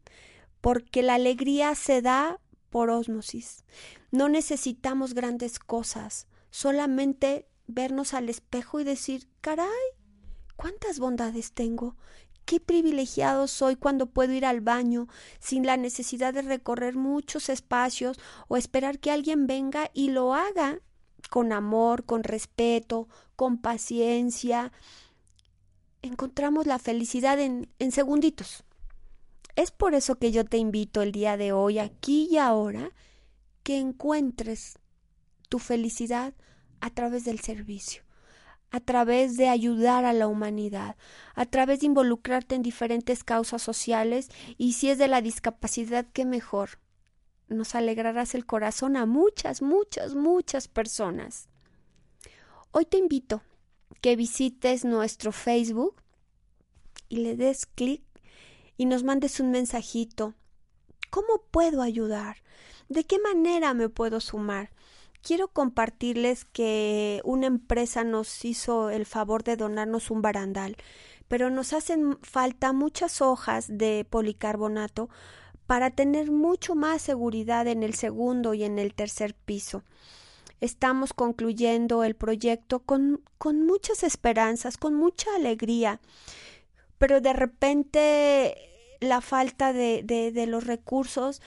Porque 0.62 1.04
la 1.04 1.16
alegría 1.16 1.76
se 1.76 2.02
da 2.02 2.40
por 2.70 2.90
ósmosis. 2.90 3.64
No 4.12 4.30
necesitamos 4.30 5.14
grandes 5.14 5.60
cosas, 5.60 6.28
solamente 6.50 7.48
vernos 7.74 8.14
al 8.14 8.30
espejo 8.30 8.80
y 8.80 8.84
decir, 8.84 9.28
caray, 9.42 9.68
cuántas 10.56 11.00
bondades 11.00 11.52
tengo, 11.52 11.96
qué 12.46 12.60
privilegiado 12.60 13.48
soy 13.48 13.76
cuando 13.76 14.08
puedo 14.08 14.34
ir 14.34 14.46
al 14.46 14.62
baño 14.62 15.08
sin 15.40 15.66
la 15.66 15.78
necesidad 15.78 16.34
de 16.34 16.42
recorrer 16.42 16.96
muchos 16.96 17.50
espacios 17.50 18.20
o 18.48 18.58
esperar 18.58 19.00
que 19.00 19.12
alguien 19.12 19.48
venga 19.48 19.90
y 19.94 20.10
lo 20.10 20.34
haga 20.34 20.80
con 21.30 21.52
amor, 21.52 22.06
con 22.06 22.24
respeto, 22.24 23.08
con 23.36 23.58
paciencia. 23.58 24.72
Encontramos 26.02 26.68
la 26.68 26.80
felicidad 26.80 27.40
en, 27.40 27.70
en 27.80 27.92
segunditos. 27.92 28.64
Es 29.56 29.72
por 29.72 29.94
eso 29.94 30.16
que 30.16 30.32
yo 30.32 30.46
te 30.46 30.58
invito 30.58 31.02
el 31.02 31.12
día 31.12 31.38
de 31.38 31.54
hoy, 31.54 31.80
aquí 31.80 32.28
y 32.30 32.38
ahora, 32.38 32.92
que 33.62 33.78
encuentres 33.78 34.80
tu 35.48 35.60
felicidad 35.60 36.34
a 36.84 36.90
través 36.90 37.24
del 37.24 37.40
servicio, 37.40 38.04
a 38.70 38.82
través 38.82 39.38
de 39.38 39.48
ayudar 39.48 40.04
a 40.04 40.12
la 40.12 40.28
humanidad, 40.28 40.98
a 41.34 41.46
través 41.46 41.80
de 41.80 41.86
involucrarte 41.86 42.56
en 42.56 42.62
diferentes 42.62 43.24
causas 43.24 43.62
sociales 43.62 44.28
y 44.58 44.74
si 44.74 44.90
es 44.90 44.98
de 44.98 45.08
la 45.08 45.22
discapacidad, 45.22 46.06
qué 46.12 46.26
mejor. 46.26 46.72
Nos 47.48 47.74
alegrarás 47.76 48.36
el 48.36 48.46
corazón 48.46 48.98
a 48.98 49.06
muchas, 49.06 49.62
muchas, 49.62 50.14
muchas 50.14 50.68
personas. 50.68 51.48
Hoy 52.72 52.84
te 52.84 52.98
invito 52.98 53.42
que 54.02 54.18
visites 54.18 54.84
nuestro 54.84 55.32
Facebook 55.32 55.96
y 57.08 57.20
le 57.20 57.38
des 57.38 57.66
clic 57.66 58.04
y 58.76 58.88
nos 58.88 59.04
mandes 59.06 59.40
un 59.40 59.52
mensajito. 59.52 60.34
¿Cómo 61.10 61.46
puedo 61.50 61.82
ayudar? 61.82 62.44
¿De 62.90 63.06
qué 63.06 63.20
manera 63.20 63.74
me 63.74 63.88
puedo 63.88 64.20
sumar? 64.20 64.74
Quiero 65.24 65.48
compartirles 65.48 66.46
que 66.46 67.22
una 67.24 67.48
empresa 67.48 68.04
nos 68.04 68.46
hizo 68.46 68.90
el 68.90 69.06
favor 69.06 69.44
de 69.44 69.56
donarnos 69.56 70.12
un 70.12 70.22
barandal, 70.22 70.76
pero 71.28 71.50
nos 71.50 71.74
hacen 71.74 72.20
falta 72.22 72.74
muchas 72.74 73.22
hojas 73.22 73.66
de 73.70 74.06
policarbonato 74.08 75.10
para 75.66 75.90
tener 75.90 76.30
mucho 76.30 76.76
más 76.76 77.02
seguridad 77.02 77.68
en 77.68 77.82
el 77.84 77.96
segundo 77.96 78.54
y 78.54 78.64
en 78.64 78.78
el 78.78 78.94
tercer 78.94 79.34
piso. 79.34 79.84
Estamos 80.60 81.14
concluyendo 81.14 82.04
el 82.04 82.16
proyecto 82.16 82.80
con, 82.80 83.22
con 83.38 83.66
muchas 83.66 84.04
esperanzas, 84.04 84.78
con 84.78 84.94
mucha 84.94 85.34
alegría, 85.36 86.00
pero 86.98 87.22
de 87.22 87.34
repente 87.34 88.58
la 89.00 89.22
falta 89.22 89.74
de, 89.74 90.04
de, 90.04 90.32
de 90.32 90.48
los 90.48 90.66
recursos 90.66 91.42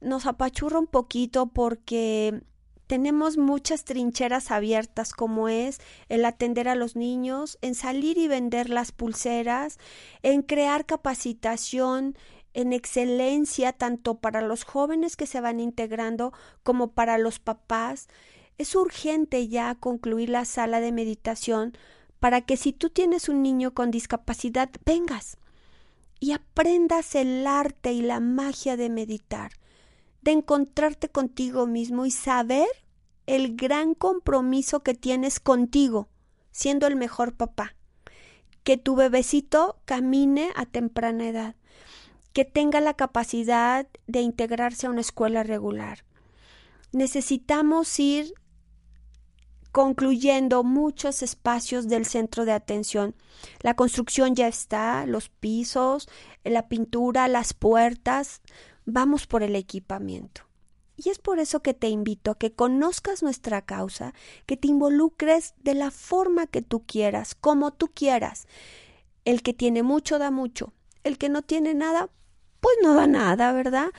nos 0.00 0.26
apachurra 0.26 0.78
un 0.78 0.86
poquito 0.86 1.46
porque 1.46 2.42
tenemos 2.88 3.36
muchas 3.36 3.84
trincheras 3.84 4.50
abiertas 4.50 5.12
como 5.12 5.48
es 5.48 5.78
el 6.08 6.24
atender 6.24 6.68
a 6.68 6.74
los 6.74 6.96
niños, 6.96 7.58
en 7.60 7.74
salir 7.74 8.18
y 8.18 8.28
vender 8.28 8.70
las 8.70 8.92
pulseras, 8.92 9.78
en 10.22 10.42
crear 10.42 10.86
capacitación 10.86 12.16
en 12.54 12.72
excelencia 12.72 13.72
tanto 13.72 14.16
para 14.16 14.40
los 14.40 14.64
jóvenes 14.64 15.16
que 15.16 15.26
se 15.26 15.40
van 15.40 15.60
integrando 15.60 16.32
como 16.62 16.92
para 16.92 17.18
los 17.18 17.38
papás. 17.38 18.08
Es 18.56 18.74
urgente 18.74 19.46
ya 19.48 19.74
concluir 19.74 20.30
la 20.30 20.46
sala 20.46 20.80
de 20.80 20.90
meditación 20.90 21.76
para 22.18 22.40
que 22.40 22.56
si 22.56 22.72
tú 22.72 22.88
tienes 22.88 23.28
un 23.28 23.42
niño 23.42 23.74
con 23.74 23.90
discapacidad, 23.90 24.70
vengas 24.84 25.36
y 26.20 26.32
aprendas 26.32 27.14
el 27.14 27.46
arte 27.46 27.92
y 27.92 28.00
la 28.00 28.18
magia 28.18 28.76
de 28.76 28.88
meditar 28.88 29.52
de 30.22 30.32
encontrarte 30.32 31.08
contigo 31.08 31.66
mismo 31.66 32.06
y 32.06 32.10
saber 32.10 32.68
el 33.26 33.56
gran 33.56 33.94
compromiso 33.94 34.82
que 34.82 34.94
tienes 34.94 35.40
contigo, 35.40 36.08
siendo 36.50 36.86
el 36.86 36.96
mejor 36.96 37.34
papá. 37.34 37.74
Que 38.64 38.76
tu 38.76 38.96
bebecito 38.96 39.80
camine 39.84 40.50
a 40.56 40.66
temprana 40.66 41.28
edad, 41.28 41.56
que 42.32 42.44
tenga 42.44 42.80
la 42.80 42.94
capacidad 42.94 43.86
de 44.06 44.20
integrarse 44.20 44.86
a 44.86 44.90
una 44.90 45.00
escuela 45.00 45.42
regular. 45.42 46.04
Necesitamos 46.92 47.98
ir 48.00 48.32
concluyendo 49.72 50.64
muchos 50.64 51.22
espacios 51.22 51.88
del 51.88 52.06
centro 52.06 52.44
de 52.44 52.52
atención. 52.52 53.14
La 53.60 53.74
construcción 53.74 54.34
ya 54.34 54.48
está, 54.48 55.06
los 55.06 55.28
pisos, 55.28 56.08
la 56.44 56.68
pintura, 56.68 57.28
las 57.28 57.52
puertas, 57.52 58.40
vamos 58.88 59.26
por 59.26 59.42
el 59.42 59.54
equipamiento. 59.54 60.42
Y 60.96 61.10
es 61.10 61.18
por 61.18 61.38
eso 61.38 61.60
que 61.60 61.74
te 61.74 61.88
invito 61.88 62.32
a 62.32 62.38
que 62.38 62.52
conozcas 62.52 63.22
nuestra 63.22 63.62
causa, 63.62 64.14
que 64.46 64.56
te 64.56 64.66
involucres 64.66 65.54
de 65.62 65.74
la 65.74 65.90
forma 65.90 66.46
que 66.46 66.62
tú 66.62 66.84
quieras, 66.84 67.36
como 67.36 67.72
tú 67.72 67.88
quieras. 67.88 68.48
El 69.24 69.42
que 69.42 69.54
tiene 69.54 69.82
mucho 69.82 70.18
da 70.18 70.30
mucho, 70.30 70.72
el 71.04 71.18
que 71.18 71.28
no 71.28 71.42
tiene 71.42 71.74
nada, 71.74 72.08
pues 72.60 72.76
no 72.82 72.94
da 72.94 73.06
nada, 73.06 73.52
¿verdad? 73.52 73.90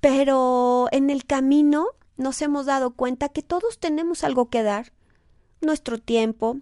Pero 0.00 0.86
en 0.92 1.10
el 1.10 1.26
camino 1.26 1.88
nos 2.16 2.40
hemos 2.40 2.66
dado 2.66 2.94
cuenta 2.94 3.28
que 3.28 3.42
todos 3.42 3.78
tenemos 3.78 4.24
algo 4.24 4.48
que 4.48 4.62
dar. 4.62 4.92
Nuestro 5.60 5.98
tiempo, 5.98 6.58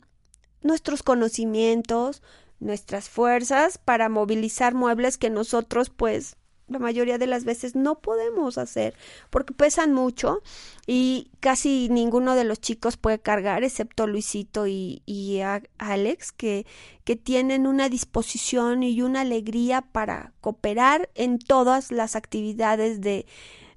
nuestros 0.62 1.02
conocimientos, 1.02 2.22
nuestras 2.58 3.08
fuerzas 3.08 3.78
para 3.78 4.08
movilizar 4.08 4.74
muebles 4.74 5.18
que 5.18 5.30
nosotros 5.30 5.90
pues 5.90 6.36
la 6.66 6.78
mayoría 6.78 7.18
de 7.18 7.26
las 7.26 7.44
veces 7.44 7.74
no 7.76 7.96
podemos 7.96 8.56
hacer 8.56 8.94
porque 9.28 9.52
pesan 9.52 9.92
mucho 9.92 10.42
y 10.86 11.30
casi 11.40 11.88
ninguno 11.90 12.34
de 12.34 12.44
los 12.44 12.60
chicos 12.60 12.96
puede 12.96 13.18
cargar 13.18 13.64
excepto 13.64 14.06
Luisito 14.06 14.66
y, 14.66 15.02
y 15.04 15.40
Alex 15.78 16.32
que, 16.32 16.66
que 17.04 17.16
tienen 17.16 17.66
una 17.66 17.88
disposición 17.88 18.82
y 18.82 19.02
una 19.02 19.20
alegría 19.20 19.82
para 19.82 20.32
cooperar 20.40 21.10
en 21.14 21.38
todas 21.38 21.92
las 21.92 22.16
actividades 22.16 23.00
de, 23.02 23.26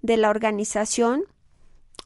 de 0.02 0.18
la 0.18 0.30
organización. 0.30 1.24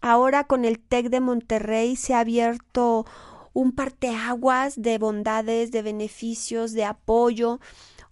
Ahora 0.02 0.46
con 0.46 0.66
el 0.66 0.80
TEC 0.80 1.10
de 1.10 1.20
Monterrey 1.20 1.96
se 1.96 2.16
ha 2.16 2.22
abierto 2.22 3.06
un 3.54 3.74
parteaguas 3.74 4.82
de 4.82 4.98
bondades, 4.98 5.72
de 5.72 5.84
beneficios, 5.84 6.72
de 6.74 6.86
apoyo 6.86 7.60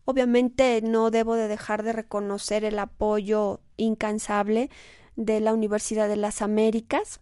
Obviamente 0.09 0.81
no 0.81 1.11
debo 1.11 1.35
de 1.35 1.47
dejar 1.47 1.83
de 1.83 1.93
reconocer 1.93 2.65
el 2.65 2.79
apoyo 2.79 3.59
incansable 3.77 4.71
de 5.15 5.39
la 5.39 5.53
Universidad 5.53 6.07
de 6.09 6.15
las 6.15 6.41
Américas 6.41 7.19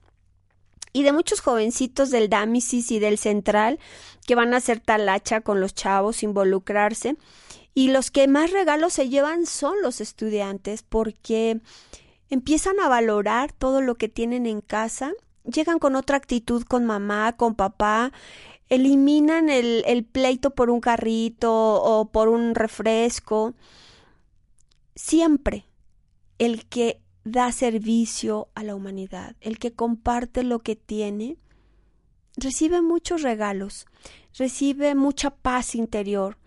y 0.94 1.04
de 1.04 1.12
muchos 1.12 1.42
jovencitos 1.42 2.12
del 2.12 2.30
Dámisis 2.30 2.90
y 2.92 3.00
del 3.00 3.18
Central 3.18 3.78
que 4.26 4.36
van 4.36 4.54
a 4.54 4.58
hacer 4.58 4.80
talacha 4.80 5.42
con 5.42 5.60
los 5.60 5.76
chavos, 5.76 6.24
involucrarse. 6.24 7.18
Y 7.74 7.90
los 7.90 8.10
que 8.10 8.30
más 8.30 8.52
regalos 8.52 8.94
se 8.94 9.10
llevan 9.10 9.48
son 9.48 9.82
los 9.82 10.00
estudiantes 10.00 10.82
porque 10.82 11.60
empiezan 12.30 12.80
a 12.80 12.88
valorar 12.88 13.52
todo 13.52 13.82
lo 13.82 13.96
que 13.96 14.08
tienen 14.08 14.46
en 14.46 14.62
casa, 14.62 15.12
llegan 15.44 15.80
con 15.80 15.98
otra 15.98 16.16
actitud 16.16 16.64
con 16.64 16.86
mamá, 16.86 17.36
con 17.36 17.54
papá, 17.54 18.14
eliminan 18.70 19.50
el, 19.50 19.84
el 19.86 20.04
pleito 20.04 20.52
por 20.52 20.70
un 20.70 20.82
carrito 20.82 21.52
o 21.54 22.10
por 22.12 22.28
un 22.30 22.56
refresco. 22.56 23.54
Siempre 24.96 25.66
el 26.38 26.66
que 26.68 27.02
da 27.24 27.52
servicio 27.52 28.50
a 28.56 28.64
la 28.64 28.76
humanidad, 28.76 29.36
el 29.42 29.60
que 29.60 29.74
comparte 29.74 30.44
lo 30.44 30.60
que 30.60 30.76
tiene, 30.76 31.38
recibe 32.38 32.82
muchos 32.82 33.22
regalos, 33.22 33.86
recibe 34.38 34.96
mucha 34.96 35.32
paz 35.32 35.76
interior, 35.76 36.38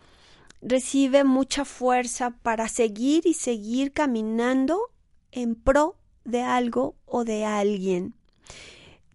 recibe 0.62 1.24
mucha 1.24 1.64
fuerza 1.64 2.30
para 2.42 2.68
seguir 2.68 3.26
y 3.26 3.34
seguir 3.34 3.92
caminando 3.92 4.90
en 5.32 5.54
pro 5.54 5.96
de 6.24 6.42
algo 6.42 6.96
o 7.06 7.24
de 7.24 7.44
alguien 7.44 8.14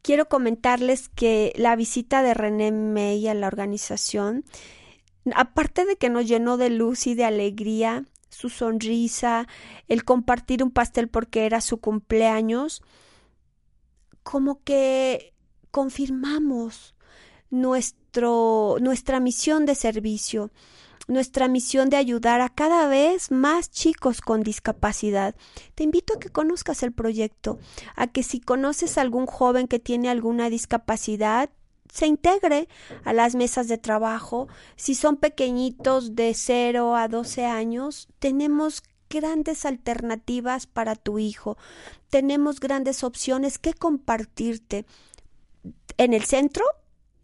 quiero 0.05 0.29
comentarles 0.29 1.09
que 1.09 1.51
la 1.55 1.75
visita 1.75 2.21
de 2.21 2.35
René 2.35 2.71
May 2.71 3.27
a 3.27 3.33
la 3.33 3.47
organización, 3.47 4.45
aparte 5.33 5.83
de 5.83 5.95
que 5.95 6.11
nos 6.11 6.27
llenó 6.27 6.57
de 6.57 6.69
luz 6.69 7.07
y 7.07 7.15
de 7.15 7.25
alegría, 7.25 8.05
su 8.29 8.49
sonrisa, 8.49 9.47
el 9.87 10.03
compartir 10.03 10.63
un 10.63 10.69
pastel 10.69 11.07
porque 11.07 11.47
era 11.47 11.59
su 11.59 11.79
cumpleaños, 11.79 12.83
como 14.21 14.61
que 14.63 15.33
confirmamos 15.71 16.93
nuestro, 17.49 18.77
nuestra 18.81 19.19
misión 19.19 19.65
de 19.65 19.73
servicio, 19.73 20.51
nuestra 21.07 21.47
misión 21.47 21.89
de 21.89 21.97
ayudar 21.97 22.41
a 22.41 22.49
cada 22.49 22.87
vez 22.87 23.31
más 23.31 23.69
chicos 23.69 24.21
con 24.21 24.43
discapacidad. 24.43 25.35
Te 25.75 25.83
invito 25.83 26.15
a 26.15 26.19
que 26.19 26.29
conozcas 26.29 26.83
el 26.83 26.91
proyecto, 26.91 27.59
a 27.95 28.07
que 28.07 28.23
si 28.23 28.39
conoces 28.39 28.97
a 28.97 29.01
algún 29.01 29.25
joven 29.25 29.67
que 29.67 29.79
tiene 29.79 30.09
alguna 30.09 30.49
discapacidad, 30.49 31.49
se 31.93 32.07
integre 32.07 32.67
a 33.03 33.13
las 33.13 33.35
mesas 33.35 33.67
de 33.67 33.77
trabajo. 33.77 34.47
Si 34.75 34.95
son 34.95 35.17
pequeñitos 35.17 36.15
de 36.15 36.33
0 36.33 36.95
a 36.95 37.07
12 37.07 37.45
años, 37.45 38.09
tenemos 38.19 38.83
grandes 39.09 39.65
alternativas 39.65 40.67
para 40.67 40.95
tu 40.95 41.19
hijo. 41.19 41.57
Tenemos 42.09 42.59
grandes 42.59 43.03
opciones 43.03 43.57
que 43.59 43.73
compartirte. 43.73 44.85
En 45.97 46.13
el 46.13 46.25
centro 46.25 46.65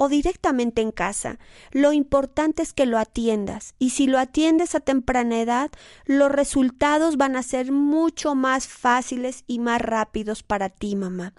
o 0.02 0.10
directamente 0.10 0.82
en 0.82 0.92
casa. 0.92 1.38
Lo 1.70 1.94
importante 1.94 2.64
es 2.64 2.74
que 2.74 2.88
lo 2.88 2.98
atiendas 2.98 3.76
y 3.78 3.92
si 3.92 4.08
lo 4.08 4.18
atiendes 4.18 4.74
a 4.74 4.80
temprana 4.80 5.40
edad, 5.40 5.70
los 6.08 6.32
resultados 6.32 7.18
van 7.18 7.36
a 7.36 7.44
ser 7.44 7.72
mucho 7.72 8.34
más 8.34 8.68
fáciles 8.68 9.44
y 9.46 9.60
más 9.60 9.80
rápidos 9.80 10.42
para 10.42 10.70
ti, 10.70 10.96
mamá. 10.96 11.36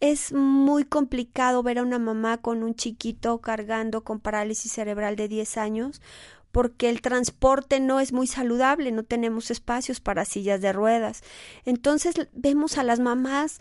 Es 0.00 0.32
muy 0.32 0.82
complicado 0.82 1.62
ver 1.62 1.78
a 1.78 1.82
una 1.82 2.00
mamá 2.00 2.38
con 2.38 2.64
un 2.64 2.74
chiquito 2.74 3.38
cargando 3.38 4.02
con 4.02 4.18
parálisis 4.18 4.72
cerebral 4.72 5.14
de 5.14 5.28
10 5.28 5.56
años 5.58 6.02
porque 6.50 6.88
el 6.88 7.00
transporte 7.00 7.78
no 7.78 8.00
es 8.00 8.12
muy 8.12 8.26
saludable, 8.26 8.90
no 8.90 9.04
tenemos 9.04 9.52
espacios 9.52 10.00
para 10.00 10.24
sillas 10.24 10.60
de 10.60 10.72
ruedas. 10.72 11.22
Entonces 11.64 12.14
vemos 12.32 12.78
a 12.78 12.82
las 12.82 12.98
mamás 12.98 13.60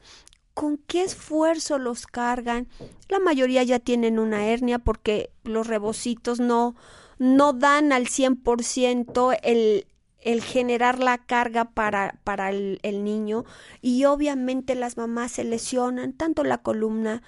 con 0.57 0.77
qué 0.77 1.03
esfuerzo 1.03 1.77
los 1.77 2.07
cargan. 2.07 2.67
La 3.09 3.19
mayoría 3.19 3.61
ya 3.61 3.77
tienen 3.77 4.17
una 4.17 4.47
hernia 4.47 4.79
porque 4.79 5.29
los 5.43 5.67
rebocitos 5.67 6.39
no, 6.39 6.75
no 7.19 7.53
dan 7.53 7.91
al 7.91 8.07
100% 8.07 9.37
el, 9.43 9.85
el 10.19 10.41
generar 10.41 10.97
la 10.97 11.19
carga 11.19 11.65
para, 11.65 12.19
para 12.23 12.49
el, 12.49 12.79
el, 12.81 13.03
niño 13.03 13.45
y 13.83 14.05
obviamente 14.05 14.73
las 14.73 14.97
mamás 14.97 15.33
se 15.33 15.43
lesionan 15.43 16.13
tanto 16.13 16.43
la 16.43 16.57
columna 16.57 17.21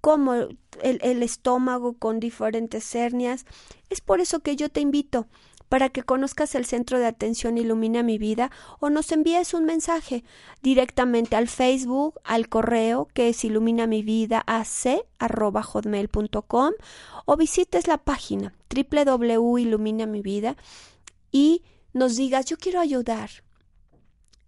como 0.00 0.34
el, 0.34 0.58
el 0.82 1.22
estómago 1.22 1.92
con 1.92 2.18
diferentes 2.18 2.92
hernias. 2.96 3.46
Es 3.90 4.00
por 4.00 4.20
eso 4.20 4.40
que 4.40 4.56
yo 4.56 4.70
te 4.70 4.80
invito 4.80 5.28
para 5.72 5.88
que 5.88 6.02
conozcas 6.02 6.54
el 6.54 6.66
centro 6.66 6.98
de 6.98 7.06
atención 7.06 7.56
Ilumina 7.56 8.02
mi 8.02 8.18
vida 8.18 8.50
o 8.78 8.90
nos 8.90 9.10
envíes 9.10 9.54
un 9.54 9.64
mensaje 9.64 10.22
directamente 10.60 11.34
al 11.34 11.48
Facebook, 11.48 12.20
al 12.24 12.50
correo 12.50 13.08
que 13.14 13.30
es 13.30 13.42
ilumina 13.42 13.86
mi 13.86 14.02
vida 14.02 14.44
hotmail.com 15.18 16.72
o 17.24 17.36
visites 17.38 17.86
la 17.86 17.96
página 17.96 18.52
www.iluminamivida 18.68 20.56
y 21.30 21.62
nos 21.94 22.16
digas 22.16 22.44
yo 22.44 22.58
quiero 22.58 22.78
ayudar. 22.78 23.30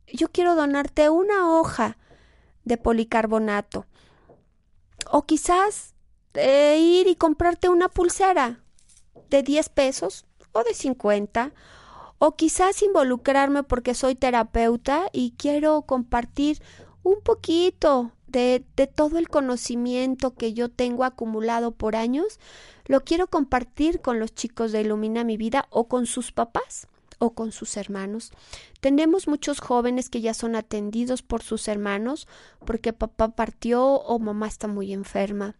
Yo 0.06 0.28
quiero 0.28 0.54
donarte 0.54 1.08
una 1.08 1.58
hoja 1.58 1.96
de 2.64 2.76
policarbonato 2.76 3.86
o 5.10 5.22
quizás 5.22 5.94
eh, 6.34 6.76
ir 6.78 7.06
y 7.06 7.16
comprarte 7.16 7.70
una 7.70 7.88
pulsera 7.88 8.60
de 9.30 9.42
10 9.42 9.70
pesos 9.70 10.26
o 10.54 10.64
de 10.64 10.72
50 10.72 11.52
o 12.18 12.36
quizás 12.36 12.82
involucrarme 12.82 13.64
porque 13.64 13.94
soy 13.94 14.14
terapeuta 14.14 15.10
y 15.12 15.34
quiero 15.36 15.82
compartir 15.82 16.62
un 17.02 17.20
poquito 17.20 18.12
de, 18.28 18.64
de, 18.76 18.86
todo 18.86 19.18
el 19.18 19.28
conocimiento 19.28 20.34
que 20.34 20.54
yo 20.54 20.70
tengo 20.70 21.04
acumulado 21.04 21.72
por 21.72 21.96
años, 21.96 22.40
lo 22.86 23.04
quiero 23.04 23.26
compartir 23.26 24.00
con 24.00 24.18
los 24.18 24.34
chicos 24.34 24.72
de 24.72 24.80
Ilumina 24.80 25.22
mi 25.22 25.36
vida 25.36 25.66
o 25.70 25.86
con 25.86 26.06
sus 26.06 26.32
papás 26.32 26.88
o 27.18 27.34
con 27.34 27.52
sus 27.52 27.76
hermanos. 27.76 28.32
Tenemos 28.80 29.28
muchos 29.28 29.60
jóvenes 29.60 30.08
que 30.08 30.20
ya 30.20 30.34
son 30.34 30.56
atendidos 30.56 31.22
por 31.22 31.42
sus 31.42 31.68
hermanos 31.68 32.26
porque 32.64 32.92
papá 32.92 33.28
partió 33.28 33.84
o 33.84 34.18
mamá 34.18 34.48
está 34.48 34.66
muy 34.66 34.92
enferma 34.92 35.56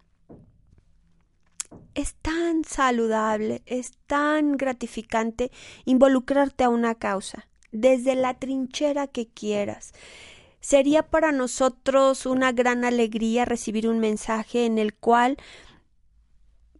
es 1.94 2.14
tan 2.14 2.64
saludable, 2.64 3.62
es 3.66 3.92
tan 4.06 4.56
gratificante 4.56 5.50
involucrarte 5.84 6.64
a 6.64 6.68
una 6.68 6.94
causa, 6.94 7.46
desde 7.72 8.14
la 8.14 8.34
trinchera 8.34 9.06
que 9.06 9.26
quieras. 9.28 9.92
Sería 10.60 11.02
para 11.02 11.30
nosotros 11.30 12.26
una 12.26 12.52
gran 12.52 12.84
alegría 12.84 13.44
recibir 13.44 13.88
un 13.88 13.98
mensaje 13.98 14.64
en 14.66 14.78
el 14.78 14.94
cual 14.94 15.36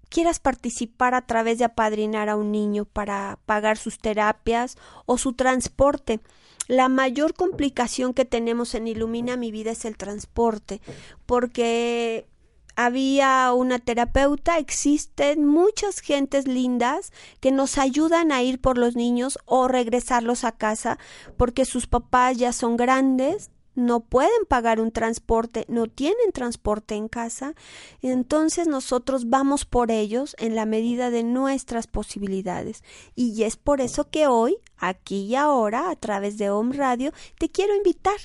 quieras 0.09 0.39
participar 0.39 1.15
a 1.15 1.27
través 1.27 1.59
de 1.59 1.65
apadrinar 1.65 2.29
a 2.29 2.37
un 2.37 2.53
niño 2.53 2.85
para 2.85 3.41
pagar 3.47 3.77
sus 3.77 3.99
terapias 3.99 4.77
o 5.07 5.19
su 5.19 5.33
transporte. 5.33 6.21
La 6.69 6.89
mayor 6.89 7.35
complicación 7.35 8.15
que 8.15 8.25
tenemos 8.25 8.75
en 8.75 8.87
Ilumina 8.87 9.37
mi 9.37 9.51
vida 9.51 9.73
es 9.73 9.85
el 9.85 9.97
transporte, 9.97 10.81
porque 11.27 12.27
había 12.77 13.53
una 13.53 13.79
terapeuta, 13.79 14.59
existen 14.59 15.47
muchas 15.47 16.01
gentes 16.01 16.47
lindas 16.47 17.13
que 17.41 17.53
nos 17.53 17.79
ayudan 17.79 18.33
a 18.33 18.43
ir 18.43 18.61
por 18.61 18.79
los 18.79 18.97
niños 18.97 19.39
o 19.45 19.69
regresarlos 19.69 20.45
a 20.45 20.53
casa 20.53 20.99
porque 21.37 21.65
sus 21.65 21.87
papás 21.87 22.37
ya 22.37 22.53
son 22.53 22.77
grandes, 22.77 23.51
no 23.75 24.01
pueden 24.01 24.47
pagar 24.49 24.81
un 24.81 24.93
transporte, 24.93 25.65
no 25.69 25.87
tienen 25.87 26.33
transporte 26.33 26.95
en 26.95 27.09
casa, 27.09 27.55
entonces 28.03 28.69
nosotros 28.69 29.29
vamos 29.29 29.65
por 29.65 29.91
ellos 29.91 30.37
en 30.39 30.55
la 30.55 30.65
medida 30.65 31.11
de 31.11 31.25
nuestras 31.25 31.87
posibilidades. 31.87 32.85
Y 33.17 33.43
es 33.43 33.57
por 33.57 33.81
eso 33.81 34.11
que 34.11 34.29
hoy, 34.29 34.59
aquí 34.77 35.25
y 35.25 35.35
ahora, 35.35 35.91
a 35.91 35.97
través 35.97 36.39
de 36.39 36.51
Home 36.51 36.77
Radio, 36.77 37.13
te 37.39 37.51
quiero 37.51 37.75
invitar 37.75 38.19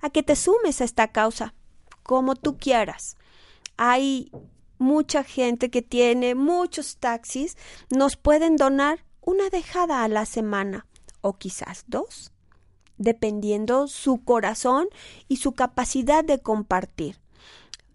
a 0.00 0.08
que 0.08 0.22
te 0.22 0.36
sumes 0.36 0.80
a 0.80 0.84
esta 0.84 1.08
causa, 1.08 1.54
como 2.02 2.34
tú 2.34 2.56
quieras 2.56 3.16
hay 3.76 4.30
mucha 4.78 5.24
gente 5.24 5.70
que 5.70 5.82
tiene 5.82 6.34
muchos 6.34 6.96
taxis, 6.98 7.56
nos 7.90 8.16
pueden 8.16 8.56
donar 8.56 9.04
una 9.20 9.50
dejada 9.50 10.02
a 10.04 10.08
la 10.08 10.24
semana 10.26 10.86
o 11.20 11.38
quizás 11.38 11.84
dos, 11.86 12.32
dependiendo 12.98 13.86
su 13.88 14.24
corazón 14.24 14.88
y 15.28 15.36
su 15.36 15.52
capacidad 15.52 16.24
de 16.24 16.40
compartir. 16.40 17.20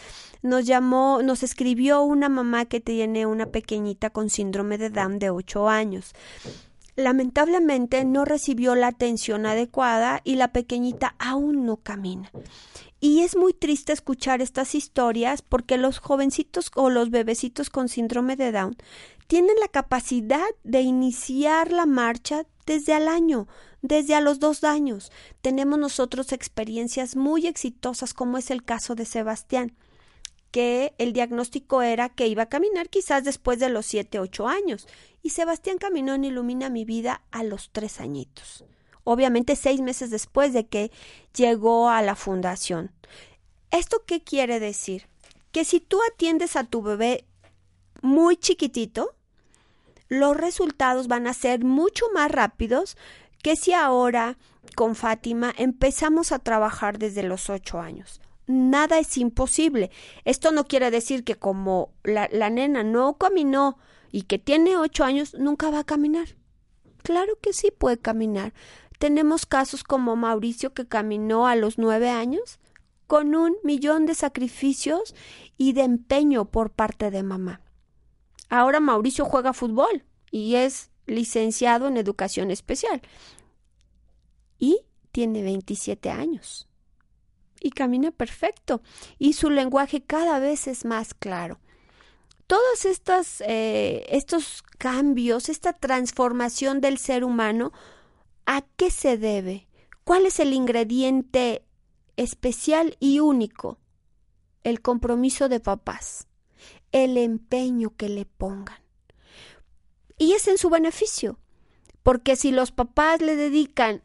nos 0.42 0.66
llamó, 0.66 1.20
nos 1.22 1.44
escribió 1.44 2.02
una 2.02 2.28
mamá 2.28 2.64
que 2.64 2.80
tiene 2.80 3.24
una 3.24 3.46
pequeñita 3.46 4.10
con 4.10 4.30
síndrome 4.30 4.78
de 4.78 4.90
Down 4.90 5.20
de 5.20 5.30
8 5.30 5.68
años. 5.68 6.12
Lamentablemente 6.96 8.04
no 8.04 8.24
recibió 8.24 8.74
la 8.74 8.88
atención 8.88 9.46
adecuada 9.46 10.20
y 10.24 10.36
la 10.36 10.52
pequeñita 10.52 11.14
aún 11.18 11.64
no 11.64 11.78
camina. 11.78 12.30
Y 13.00 13.22
es 13.22 13.34
muy 13.34 13.52
triste 13.52 13.92
escuchar 13.92 14.42
estas 14.42 14.74
historias 14.74 15.42
porque 15.42 15.76
los 15.76 15.98
jovencitos 15.98 16.70
o 16.74 16.90
los 16.90 17.10
bebecitos 17.10 17.70
con 17.70 17.88
síndrome 17.88 18.36
de 18.36 18.52
Down 18.52 18.76
tienen 19.26 19.56
la 19.60 19.68
capacidad 19.68 20.46
de 20.62 20.82
iniciar 20.82 21.72
la 21.72 21.86
marcha 21.86 22.44
desde 22.66 22.94
al 22.94 23.08
año, 23.08 23.48
desde 23.80 24.14
a 24.14 24.20
los 24.20 24.38
dos 24.38 24.62
años. 24.62 25.10
Tenemos 25.40 25.78
nosotros 25.78 26.32
experiencias 26.32 27.16
muy 27.16 27.46
exitosas 27.46 28.14
como 28.14 28.38
es 28.38 28.50
el 28.50 28.62
caso 28.62 28.94
de 28.94 29.04
Sebastián 29.04 29.74
que 30.52 30.94
el 30.98 31.12
diagnóstico 31.14 31.82
era 31.82 32.10
que 32.10 32.28
iba 32.28 32.44
a 32.44 32.48
caminar 32.48 32.90
quizás 32.90 33.24
después 33.24 33.58
de 33.58 33.70
los 33.70 33.86
siete, 33.86 34.20
ocho 34.20 34.46
años. 34.46 34.86
Y 35.22 35.30
Sebastián 35.30 35.78
caminó 35.78 36.14
en 36.14 36.24
Ilumina 36.24 36.68
mi 36.68 36.84
vida 36.84 37.22
a 37.32 37.42
los 37.42 37.70
tres 37.72 38.00
añitos. 38.00 38.64
Obviamente 39.02 39.56
seis 39.56 39.80
meses 39.80 40.10
después 40.10 40.52
de 40.52 40.66
que 40.66 40.92
llegó 41.34 41.88
a 41.88 42.02
la 42.02 42.14
fundación. 42.14 42.92
¿Esto 43.70 44.04
qué 44.06 44.22
quiere 44.22 44.60
decir? 44.60 45.08
Que 45.50 45.64
si 45.64 45.80
tú 45.80 45.98
atiendes 46.12 46.54
a 46.54 46.64
tu 46.64 46.82
bebé 46.82 47.24
muy 48.02 48.36
chiquitito, 48.36 49.14
los 50.08 50.36
resultados 50.36 51.08
van 51.08 51.26
a 51.26 51.34
ser 51.34 51.64
mucho 51.64 52.04
más 52.14 52.30
rápidos 52.30 52.98
que 53.42 53.56
si 53.56 53.72
ahora 53.72 54.36
con 54.76 54.94
Fátima 54.94 55.52
empezamos 55.56 56.30
a 56.30 56.38
trabajar 56.38 56.98
desde 56.98 57.22
los 57.22 57.48
ocho 57.48 57.80
años 57.80 58.21
nada 58.52 58.98
es 58.98 59.16
imposible. 59.16 59.90
Esto 60.24 60.52
no 60.52 60.64
quiere 60.64 60.90
decir 60.90 61.24
que 61.24 61.36
como 61.36 61.92
la, 62.04 62.28
nena 62.50 62.82
no 62.82 63.16
caminó 63.18 63.78
y 64.10 64.22
que 64.22 64.38
tiene 64.38 64.76
ocho 64.76 65.04
años 65.04 65.34
nunca 65.34 65.70
va 65.70 65.80
a 65.80 65.84
caminar. 65.84 66.36
Claro 67.02 67.38
que 67.40 67.52
sí 67.52 67.72
puede 67.76 67.98
caminar. 67.98 68.52
Tenemos 68.98 69.46
casos 69.46 69.82
como 69.82 70.14
Mauricio 70.14 70.74
que 70.74 70.86
caminó 70.86 71.46
a 71.46 71.56
los 71.56 71.78
nueve 71.78 72.10
años 72.10 72.60
con 73.06 73.34
un 73.34 73.56
millón 73.64 74.06
de 74.06 74.14
sacrificios 74.14 75.14
y 75.56 75.72
de 75.72 75.82
empeño 75.82 76.44
por 76.44 76.70
parte 76.70 77.10
de 77.10 77.22
mamá. 77.22 77.60
Ahora 78.48 78.80
Mauricio 78.80 79.24
juega 79.24 79.52
fútbol 79.52 80.04
y 80.30 80.54
es 80.54 80.90
licenciado 81.06 81.88
en 81.88 81.96
educación 81.96 82.50
especial. 82.50 83.02
Y 84.58 84.80
tiene 85.10 85.42
27 85.42 86.10
años. 86.10 86.68
Y 87.62 87.70
camina 87.70 88.10
perfecto. 88.10 88.82
Y 89.18 89.34
su 89.34 89.48
lenguaje 89.48 90.02
cada 90.02 90.40
vez 90.40 90.66
es 90.66 90.84
más 90.84 91.14
claro. 91.14 91.60
Todos 92.48 92.84
estos, 92.84 93.40
eh, 93.42 94.04
estos 94.08 94.62
cambios, 94.78 95.48
esta 95.48 95.72
transformación 95.72 96.80
del 96.80 96.98
ser 96.98 97.22
humano, 97.22 97.72
¿a 98.46 98.62
qué 98.76 98.90
se 98.90 99.16
debe? 99.16 99.68
¿Cuál 100.04 100.26
es 100.26 100.40
el 100.40 100.52
ingrediente 100.52 101.64
especial 102.16 102.96
y 102.98 103.20
único? 103.20 103.78
El 104.64 104.82
compromiso 104.82 105.48
de 105.48 105.60
papás, 105.60 106.26
el 106.90 107.16
empeño 107.16 107.96
que 107.96 108.08
le 108.08 108.26
pongan. 108.26 108.82
Y 110.18 110.32
es 110.32 110.48
en 110.48 110.58
su 110.58 110.68
beneficio, 110.68 111.38
porque 112.02 112.34
si 112.34 112.50
los 112.50 112.72
papás 112.72 113.22
le 113.22 113.36
dedican 113.36 114.02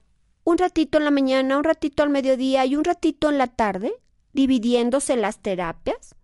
un 0.48 0.58
ratito 0.58 0.98
en 0.98 1.04
la 1.04 1.12
mañana, 1.12 1.58
un 1.58 1.66
ratito 1.66 2.04
al 2.04 2.10
mediodía 2.10 2.66
y 2.66 2.78
un 2.78 2.86
ratito 2.86 3.30
en 3.30 3.38
la 3.38 3.48
tarde, 3.48 3.94
dividiéndose 4.32 5.18
las 5.18 5.40
terapias, 5.40 6.16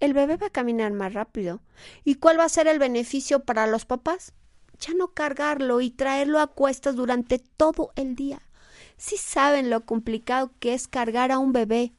el 0.00 0.12
bebé 0.12 0.36
va 0.36 0.48
a 0.48 0.50
caminar 0.50 0.92
más 0.92 1.14
rápido. 1.14 1.62
¿Y 2.04 2.16
cuál 2.16 2.38
va 2.38 2.44
a 2.44 2.50
ser 2.50 2.66
el 2.66 2.78
beneficio 2.78 3.40
para 3.40 3.66
los 3.66 3.86
papás? 3.86 4.34
Ya 4.78 4.92
no 4.92 5.14
cargarlo 5.14 5.80
y 5.80 5.90
traerlo 5.90 6.40
a 6.40 6.48
cuestas 6.48 6.94
durante 6.94 7.38
todo 7.38 7.92
el 7.96 8.14
día. 8.16 8.42
Si 8.98 9.16
saben 9.16 9.70
lo 9.70 9.86
complicado 9.86 10.52
que 10.60 10.74
es 10.74 10.88
cargar 10.88 11.32
a 11.32 11.38
un 11.38 11.54
bebé 11.54 11.94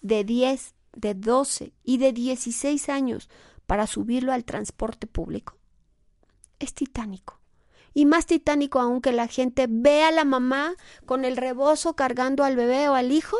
de 0.00 0.24
10, 0.24 0.74
de 0.94 1.12
12 1.12 1.74
y 1.84 1.98
de 1.98 2.14
16 2.14 2.88
años 2.88 3.28
para 3.66 3.86
subirlo 3.86 4.32
al 4.32 4.46
transporte 4.46 5.06
público? 5.06 5.58
Es 6.58 6.72
titánico. 6.72 7.41
Y 7.94 8.06
más 8.06 8.26
titánico 8.26 8.80
aún 8.80 9.00
que 9.00 9.12
la 9.12 9.28
gente 9.28 9.66
ve 9.68 10.02
a 10.02 10.10
la 10.10 10.24
mamá 10.24 10.74
con 11.04 11.24
el 11.24 11.36
rebozo 11.36 11.94
cargando 11.94 12.44
al 12.44 12.56
bebé 12.56 12.88
o 12.88 12.94
al 12.94 13.12
hijo 13.12 13.36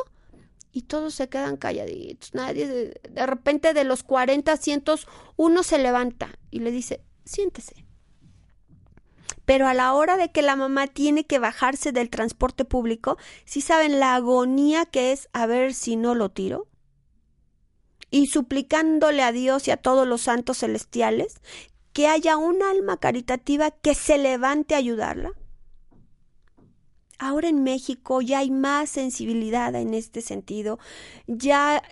y 0.73 0.83
todos 0.83 1.15
se 1.15 1.29
quedan 1.29 1.57
calladitos. 1.59 2.35
Nadie, 2.35 2.67
de, 2.67 3.27
repente 3.27 3.75
de 3.75 3.85
los 3.85 4.03
40 4.03 4.51
asientos, 4.51 5.07
uno 5.37 5.63
se 5.63 5.79
levanta 5.79 6.39
y 6.51 6.61
le 6.61 6.71
dice, 6.71 7.03
siéntese. 7.25 7.85
Pero 9.45 9.67
a 9.67 9.75
la 9.75 9.93
hora 9.93 10.17
de 10.17 10.31
que 10.31 10.41
la 10.41 10.57
mamá 10.57 10.87
tiene 10.87 11.27
que 11.27 11.39
bajarse 11.39 11.93
del 11.93 12.11
transporte 12.11 12.65
público, 12.65 13.19
si 13.45 13.61
saben 13.61 14.01
la 14.01 14.15
agonía 14.15 14.87
que 14.87 15.13
es 15.13 15.29
a 15.33 15.47
ver 15.47 15.75
si 15.75 15.97
no 15.97 16.15
lo 16.15 16.31
tiro? 16.31 16.69
Y 18.11 18.29
suplicándole 18.29 19.23
a 19.23 19.33
Dios 19.33 19.69
y 19.69 19.71
a 19.71 19.77
todos 19.77 20.07
los 20.07 20.23
santos 20.23 20.59
celestiales 20.59 21.41
que 21.93 22.09
haya 22.09 22.37
un 22.37 22.63
alma 22.63 22.97
caritativa 22.97 23.71
que 23.71 23.95
se 23.95 24.19
levante 24.19 24.75
a 24.75 24.79
ayudarla. 24.79 25.33
Ahora 27.19 27.49
en 27.49 27.63
México 27.63 28.21
ya 28.21 28.41
hay 28.41 28.51
más 28.51 28.91
sensibilidad 28.91 29.75
en 29.75 29.95
este 29.95 30.23
sentido. 30.23 30.79
Ya 31.27 31.83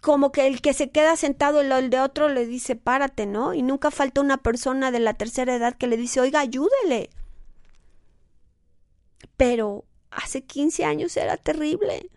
como 0.00 0.30
que 0.30 0.46
el 0.46 0.60
que 0.60 0.72
se 0.72 0.90
queda 0.90 1.16
sentado 1.16 1.60
el 1.60 1.90
de 1.90 2.00
otro 2.00 2.28
le 2.28 2.46
dice 2.46 2.76
párate, 2.76 3.26
¿no? 3.26 3.54
Y 3.54 3.62
nunca 3.62 3.90
falta 3.90 4.20
una 4.20 4.36
persona 4.36 4.90
de 4.90 5.00
la 5.00 5.14
tercera 5.14 5.54
edad 5.54 5.74
que 5.74 5.88
le 5.88 5.96
dice, 5.96 6.20
oiga, 6.20 6.40
ayúdele. 6.40 7.10
Pero 9.36 9.84
hace 10.10 10.42
15 10.44 10.84
años 10.84 11.16
era 11.16 11.36
terrible, 11.36 12.10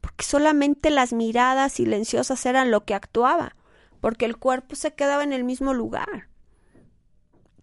porque 0.00 0.24
solamente 0.24 0.90
las 0.90 1.12
miradas 1.12 1.74
silenciosas 1.74 2.44
eran 2.46 2.70
lo 2.70 2.84
que 2.84 2.94
actuaba, 2.94 3.54
porque 4.00 4.24
el 4.24 4.36
cuerpo 4.36 4.76
se 4.76 4.94
quedaba 4.94 5.24
en 5.24 5.32
el 5.32 5.44
mismo 5.44 5.74
lugar. 5.74 6.28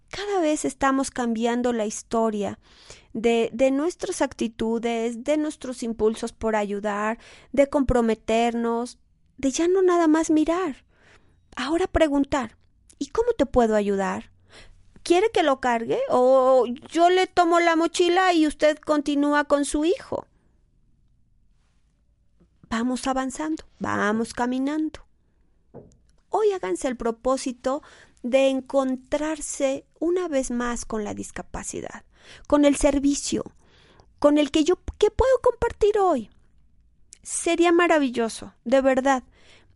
Cada 0.10 0.40
vez 0.40 0.66
estamos 0.66 1.12
cambiando 1.12 1.74
la 1.74 1.86
historia 1.86 2.60
de, 3.14 3.50
de 3.54 3.72
nuestras 3.72 4.22
actitudes, 4.22 5.24
de 5.24 5.38
nuestros 5.38 5.84
impulsos 5.84 6.32
por 6.32 6.56
ayudar, 6.56 7.18
de 7.52 7.68
comprometernos, 7.68 9.00
de 9.38 9.52
ya 9.52 9.68
no 9.68 9.82
nada 9.82 10.08
más 10.08 10.30
mirar. 10.30 10.86
Ahora 11.56 11.88
preguntar, 11.88 12.58
¿y 13.00 13.08
cómo 13.08 13.32
te 13.38 13.46
puedo 13.46 13.76
ayudar? 13.76 14.32
¿Quiere 15.04 15.30
que 15.32 15.44
lo 15.44 15.60
cargue? 15.60 16.00
¿O 16.10 16.66
yo 16.90 17.10
le 17.10 17.28
tomo 17.28 17.60
la 17.60 17.76
mochila 17.76 18.34
y 18.34 18.48
usted 18.48 18.78
continúa 18.80 19.44
con 19.44 19.64
su 19.64 19.86
hijo? 19.86 20.26
Vamos 22.70 23.06
avanzando, 23.06 23.64
vamos 23.80 24.34
caminando. 24.34 25.05
Hoy 26.38 26.52
háganse 26.52 26.90
el 26.90 26.98
propósito 26.98 27.82
de 28.22 28.50
encontrarse 28.50 29.86
una 30.02 30.28
vez 30.28 30.52
más 30.52 30.84
con 30.84 31.06
la 31.06 31.14
discapacidad, 31.14 32.04
con 32.46 32.66
el 32.66 32.76
servicio, 32.76 33.46
con 34.20 34.38
el 34.38 34.52
que 34.52 34.66
yo 34.66 34.78
¿qué 34.98 35.10
puedo 35.12 35.32
compartir 35.42 35.98
hoy? 35.98 36.30
Sería 37.24 37.72
maravilloso, 37.72 38.54
de 38.66 38.82
verdad, 38.82 39.24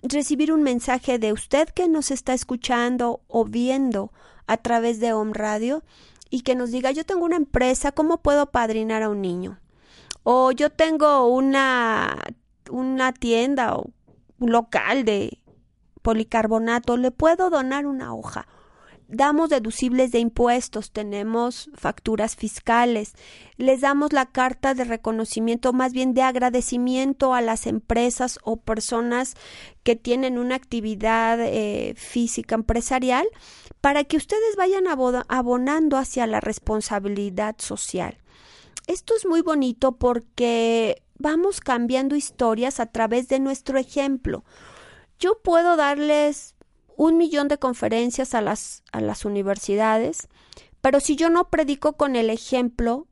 recibir 0.04 0.52
un 0.52 0.62
mensaje 0.62 1.18
de 1.18 1.32
usted 1.32 1.70
que 1.70 1.88
nos 1.88 2.12
está 2.12 2.34
escuchando 2.34 3.22
o 3.30 3.46
viendo 3.46 4.12
a 4.46 4.58
través 4.58 5.00
de 5.00 5.14
Home 5.14 5.32
Radio 5.34 5.82
y 6.30 6.42
que 6.42 6.56
nos 6.56 6.72
diga 6.72 6.92
yo 6.92 7.06
tengo 7.06 7.24
una 7.24 7.38
empresa, 7.38 7.94
¿cómo 7.94 8.22
puedo 8.22 8.52
padrinar 8.52 9.02
a 9.02 9.08
un 9.08 9.22
niño? 9.22 9.62
O 10.24 10.52
yo 10.52 10.70
tengo 10.70 11.26
una 11.28 12.22
una 12.70 13.14
tienda 13.14 13.78
o 13.78 13.92
un 14.40 14.52
local 14.52 15.06
de 15.06 15.39
policarbonato, 16.10 16.98
le 16.98 17.12
puedo 17.12 17.52
donar 17.52 17.86
una 17.86 18.16
hoja 18.16 18.48
damos 19.10 19.50
deducibles 19.50 20.12
de 20.12 20.20
impuestos, 20.20 20.92
tenemos 20.92 21.70
facturas 21.74 22.36
fiscales, 22.36 23.14
les 23.58 23.82
damos 23.82 24.14
la 24.14 24.28
carta 24.28 24.76
de 24.76 24.84
reconocimiento, 24.84 25.74
más 25.74 25.94
bien 25.94 26.14
de 26.14 26.22
agradecimiento 26.22 27.34
a 27.34 27.42
las 27.42 27.66
empresas 27.66 28.40
o 28.44 28.58
personas 28.58 29.34
que 29.84 29.96
tienen 29.96 30.38
una 30.38 30.56
actividad 30.56 31.40
eh, 31.42 31.96
física 31.98 32.56
empresarial 32.56 33.28
para 33.82 34.04
que 34.04 34.18
ustedes 34.18 34.56
vayan 34.56 34.86
abonando 35.28 35.98
hacia 35.98 36.28
la 36.28 36.40
responsabilidad 36.40 37.56
social. 37.58 38.20
Esto 38.86 39.16
es 39.16 39.26
muy 39.26 39.42
bonito 39.42 39.94
porque 39.94 41.02
vamos 41.18 41.62
cambiando 41.62 42.16
historias 42.16 42.80
a 42.80 42.88
través 42.88 43.28
de 43.28 43.40
nuestro 43.40 43.78
ejemplo. 43.78 44.44
Yo 45.20 45.40
puedo 45.42 45.76
darles 45.76 46.56
un 46.96 47.18
millón 47.18 47.48
de 47.50 47.58
conferencias 47.58 48.34
a 48.34 48.42
las, 48.42 48.84
a 48.92 49.02
las 49.02 49.26
universidades, 49.26 50.30
pero 50.82 51.00
si 51.00 51.16
yo 51.16 51.30
no 51.30 51.50
predico 51.50 51.94
con 51.94 52.16
el 52.16 52.30
ejemplo, 52.30 53.08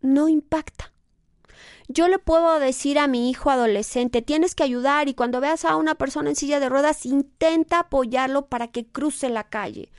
no 0.00 0.28
impacta. 0.28 0.92
Yo 1.88 2.08
le 2.08 2.18
puedo 2.18 2.58
decir 2.60 2.98
a 2.98 3.06
mi 3.06 3.28
hijo 3.28 3.50
adolescente, 3.50 4.22
tienes 4.22 4.54
que 4.54 4.62
ayudar 4.62 5.08
y 5.08 5.14
cuando 5.14 5.40
veas 5.40 5.66
a 5.66 5.76
una 5.76 5.94
persona 5.96 6.30
en 6.30 6.36
silla 6.36 6.60
de 6.60 6.70
ruedas, 6.70 7.04
intenta 7.04 7.80
apoyarlo 7.80 8.46
para 8.46 8.68
que 8.68 8.86
cruce 8.86 9.28
la 9.28 9.44
calle. 9.44 9.92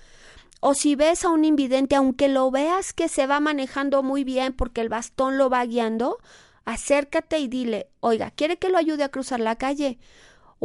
O 0.62 0.74
si 0.74 0.96
ves 0.96 1.26
a 1.26 1.30
un 1.30 1.46
invidente, 1.46 1.96
aunque 1.96 2.28
lo 2.28 2.50
veas 2.50 2.92
que 2.92 3.08
se 3.08 3.28
va 3.28 3.40
manejando 3.40 4.02
muy 4.02 4.24
bien 4.24 4.54
porque 4.54 4.82
el 4.82 4.90
bastón 4.90 5.38
lo 5.38 5.48
va 5.52 5.64
guiando, 5.64 6.18
acércate 6.66 7.38
y 7.38 7.48
dile, 7.48 7.88
oiga, 8.00 8.32
¿quiere 8.32 8.58
que 8.58 8.70
lo 8.70 8.80
ayude 8.80 9.04
a 9.04 9.10
cruzar 9.10 9.40
la 9.40 9.56
calle? 9.56 10.00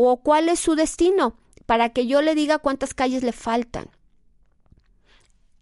¿O 0.02 0.22
cuál 0.22 0.48
es 0.48 0.60
su 0.60 0.76
destino? 0.76 1.36
para 1.70 1.90
que 1.90 2.08
yo 2.08 2.20
le 2.20 2.34
diga 2.34 2.58
cuántas 2.58 2.94
calles 2.94 3.22
le 3.22 3.30
faltan. 3.30 3.90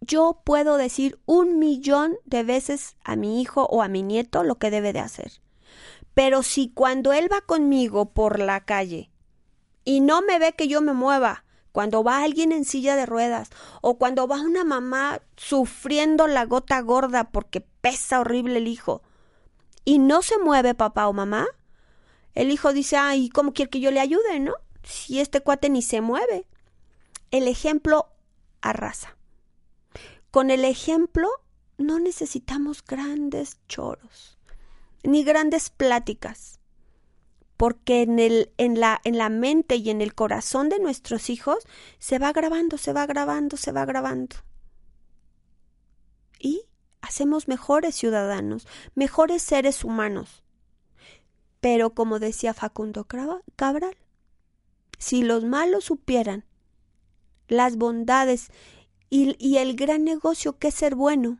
Yo 0.01 0.41
puedo 0.43 0.79
decir 0.79 1.21
un 1.27 1.59
millón 1.59 2.17
de 2.25 2.45
veces 2.45 2.97
a 3.05 3.15
mi 3.15 3.43
hijo 3.43 3.67
o 3.67 3.83
a 3.83 3.89
mi 3.89 4.03
nieto 4.03 4.43
lo 4.43 4.55
que 4.55 4.71
debe 4.71 4.95
de 4.95 5.01
hacer. 5.01 5.43
Pero 6.15 6.43
si 6.43 6.71
cuando 6.73 7.13
él 7.13 7.31
va 7.31 7.43
conmigo 7.43 8.15
por 8.15 8.39
la 8.39 8.65
calle 8.65 9.11
y 9.85 10.01
no 10.01 10.23
me 10.23 10.39
ve 10.39 10.55
que 10.55 10.67
yo 10.67 10.81
me 10.81 10.95
mueva, 10.95 11.45
cuando 11.73 12.03
va 12.03 12.23
alguien 12.23 12.53
en 12.53 12.65
silla 12.65 12.97
de 12.97 13.05
ruedas 13.05 13.51
o 13.83 13.99
cuando 13.99 14.27
va 14.27 14.41
una 14.41 14.65
mamá 14.65 15.21
sufriendo 15.37 16.27
la 16.27 16.47
gota 16.47 16.81
gorda 16.81 17.25
porque 17.25 17.61
pesa 17.61 18.21
horrible 18.21 18.57
el 18.57 18.67
hijo 18.67 19.03
y 19.85 19.99
no 19.99 20.23
se 20.23 20.39
mueve 20.39 20.73
papá 20.73 21.07
o 21.07 21.13
mamá, 21.13 21.49
el 22.39 22.53
hijo 22.53 22.73
dice, 22.73 22.97
ay, 22.97 23.31
¿cómo 23.31 23.53
quiere 23.53 23.69
que 23.69 23.81
yo 23.81 23.91
le 23.91 23.99
ayude, 23.99 24.39
no? 24.39 24.55
si 24.85 25.19
este 25.19 25.41
cuate 25.41 25.69
ni 25.71 25.83
se 25.83 26.01
mueve? 26.01 26.47
El 27.33 27.49
ejemplo 27.49 28.09
arrasa. 28.61 29.17
Con 30.31 30.51
el 30.51 30.65
ejemplo 30.65 31.29
no 31.79 31.99
necesitamos 31.99 32.85
grandes 32.85 33.59
choros, 33.67 34.39
ni 35.03 35.25
grandes 35.25 35.69
pláticas. 35.69 36.61
porque 37.57 38.03
en, 38.03 38.21
el, 38.21 38.53
en, 38.57 38.79
la, 38.79 39.01
en 39.03 39.19
la 39.19 39.31
mente 39.31 39.75
y 39.75 39.91
en 39.91 40.01
el 40.01 40.15
corazón 40.15 40.69
de 40.69 40.79
nuestros 40.79 41.29
hijos 41.29 41.67
se 41.99 42.21
va 42.21 42.33
grabando, 42.33 42.79
se 42.79 42.93
va 42.93 43.05
grabando, 43.05 43.57
se 43.57 43.73
va 43.73 43.85
grabando. 43.85 44.37
Y 46.39 46.63
hacemos 47.01 47.49
mejores 47.49 47.97
ciudadanos, 47.97 48.69
mejores 48.95 49.43
seres 49.43 49.83
humanos. 49.83 50.45
Pero 51.61 51.91
como 51.91 52.19
decía 52.19 52.55
Facundo 52.55 53.05
Cabral, 53.05 53.97
si 54.99 55.23
los 55.23 55.45
malos 55.45 55.85
supieran 55.85 56.45
las 57.49 57.77
bondades 57.77 58.51
y, 59.11 59.57
el 59.57 59.75
gran 59.75 60.05
negocio 60.05 60.59
que 60.59 60.69
es 60.69 60.75
ser 60.75 60.95
bueno, 60.95 61.39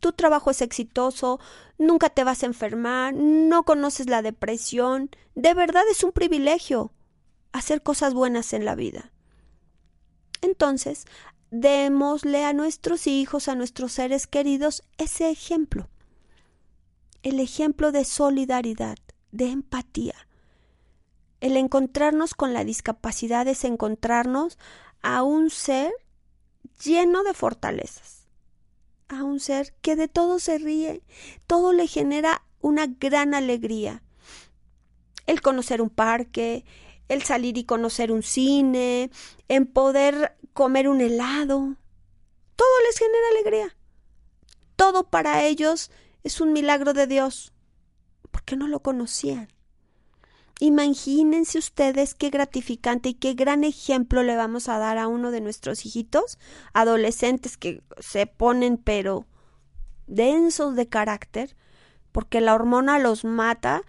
tu 0.00 0.12
trabajo 0.12 0.50
es 0.50 0.62
exitoso, 0.62 1.40
nunca 1.78 2.10
te 2.10 2.24
vas 2.24 2.42
a 2.42 2.46
enfermar, 2.46 3.14
no 3.14 3.64
conoces 3.64 4.08
la 4.08 4.22
depresión, 4.22 5.10
de 5.34 5.52
verdad 5.54 5.82
es 5.90 6.04
un 6.04 6.12
privilegio 6.12 6.92
hacer 7.52 7.82
cosas 7.82 8.14
buenas 8.14 8.52
en 8.52 8.64
la 8.64 8.74
vida. 8.74 9.12
Entonces, 10.42 11.06
démosle 11.50 12.44
a 12.44 12.52
nuestros 12.52 13.06
hijos, 13.06 13.48
a 13.48 13.54
nuestros 13.54 13.92
seres 13.92 14.26
queridos, 14.26 14.82
ese 14.98 15.30
ejemplo. 15.30 15.88
El 17.26 17.40
ejemplo 17.40 17.90
de 17.90 18.04
solidaridad, 18.04 18.98
de 19.32 19.46
empatía. 19.46 20.14
El 21.40 21.56
encontrarnos 21.56 22.34
con 22.34 22.54
la 22.54 22.62
discapacidad 22.62 23.48
es 23.48 23.64
encontrarnos 23.64 24.58
a 25.02 25.24
un 25.24 25.50
ser 25.50 25.92
lleno 26.84 27.24
de 27.24 27.34
fortalezas 27.34 28.28
a 29.08 29.24
un 29.24 29.40
ser 29.40 29.74
que 29.82 29.96
de 29.96 30.06
todo 30.06 30.38
se 30.38 30.58
ríe, 30.58 31.02
todo 31.48 31.72
le 31.72 31.88
genera 31.88 32.44
una 32.60 32.86
gran 32.86 33.34
alegría. 33.34 34.04
El 35.26 35.40
conocer 35.40 35.82
un 35.82 35.90
parque, 35.90 36.64
el 37.08 37.24
salir 37.24 37.58
y 37.58 37.64
conocer 37.64 38.12
un 38.12 38.22
cine, 38.22 39.10
en 39.48 39.66
poder 39.66 40.36
comer 40.52 40.88
un 40.88 41.00
helado, 41.00 41.74
todo 42.54 42.80
les 42.86 42.98
genera 42.98 43.28
alegría. 43.32 43.76
Todo 44.76 45.08
para 45.08 45.42
ellos 45.42 45.90
es 46.26 46.40
un 46.40 46.52
milagro 46.52 46.92
de 46.92 47.06
Dios, 47.06 47.52
porque 48.32 48.56
no 48.56 48.66
lo 48.66 48.80
conocían. 48.80 49.46
Imagínense 50.58 51.56
ustedes 51.56 52.14
qué 52.14 52.30
gratificante 52.30 53.10
y 53.10 53.14
qué 53.14 53.34
gran 53.34 53.62
ejemplo 53.62 54.24
le 54.24 54.34
vamos 54.34 54.68
a 54.68 54.78
dar 54.78 54.98
a 54.98 55.06
uno 55.06 55.30
de 55.30 55.40
nuestros 55.40 55.86
hijitos, 55.86 56.40
adolescentes 56.72 57.56
que 57.56 57.80
se 58.00 58.26
ponen 58.26 58.76
pero 58.76 59.24
densos 60.08 60.74
de 60.74 60.88
carácter, 60.88 61.54
porque 62.10 62.40
la 62.40 62.56
hormona 62.56 62.98
los 62.98 63.24
mata 63.24 63.82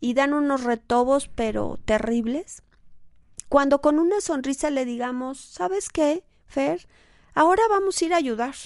y 0.00 0.14
dan 0.14 0.34
unos 0.34 0.64
retobos 0.64 1.28
pero 1.28 1.78
terribles. 1.84 2.64
Cuando 3.48 3.80
con 3.80 4.00
una 4.00 4.20
sonrisa 4.20 4.70
le 4.70 4.86
digamos, 4.86 5.38
¿sabes 5.38 5.88
qué, 5.88 6.24
Fer? 6.46 6.88
Ahora 7.32 7.62
vamos 7.70 8.02
a 8.02 8.04
ir 8.06 8.12
a 8.12 8.16
ayudar. 8.16 8.56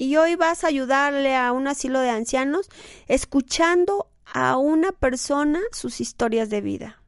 Y 0.00 0.16
hoy 0.16 0.34
vas 0.34 0.64
a 0.64 0.68
ayudarle 0.68 1.36
a 1.36 1.52
un 1.52 1.68
asilo 1.68 2.00
de 2.00 2.08
ancianos 2.08 2.70
escuchando 3.06 4.08
a 4.24 4.56
una 4.56 4.92
persona 4.92 5.60
sus 5.72 6.00
historias 6.00 6.48
de 6.48 6.62
vida. 6.62 7.02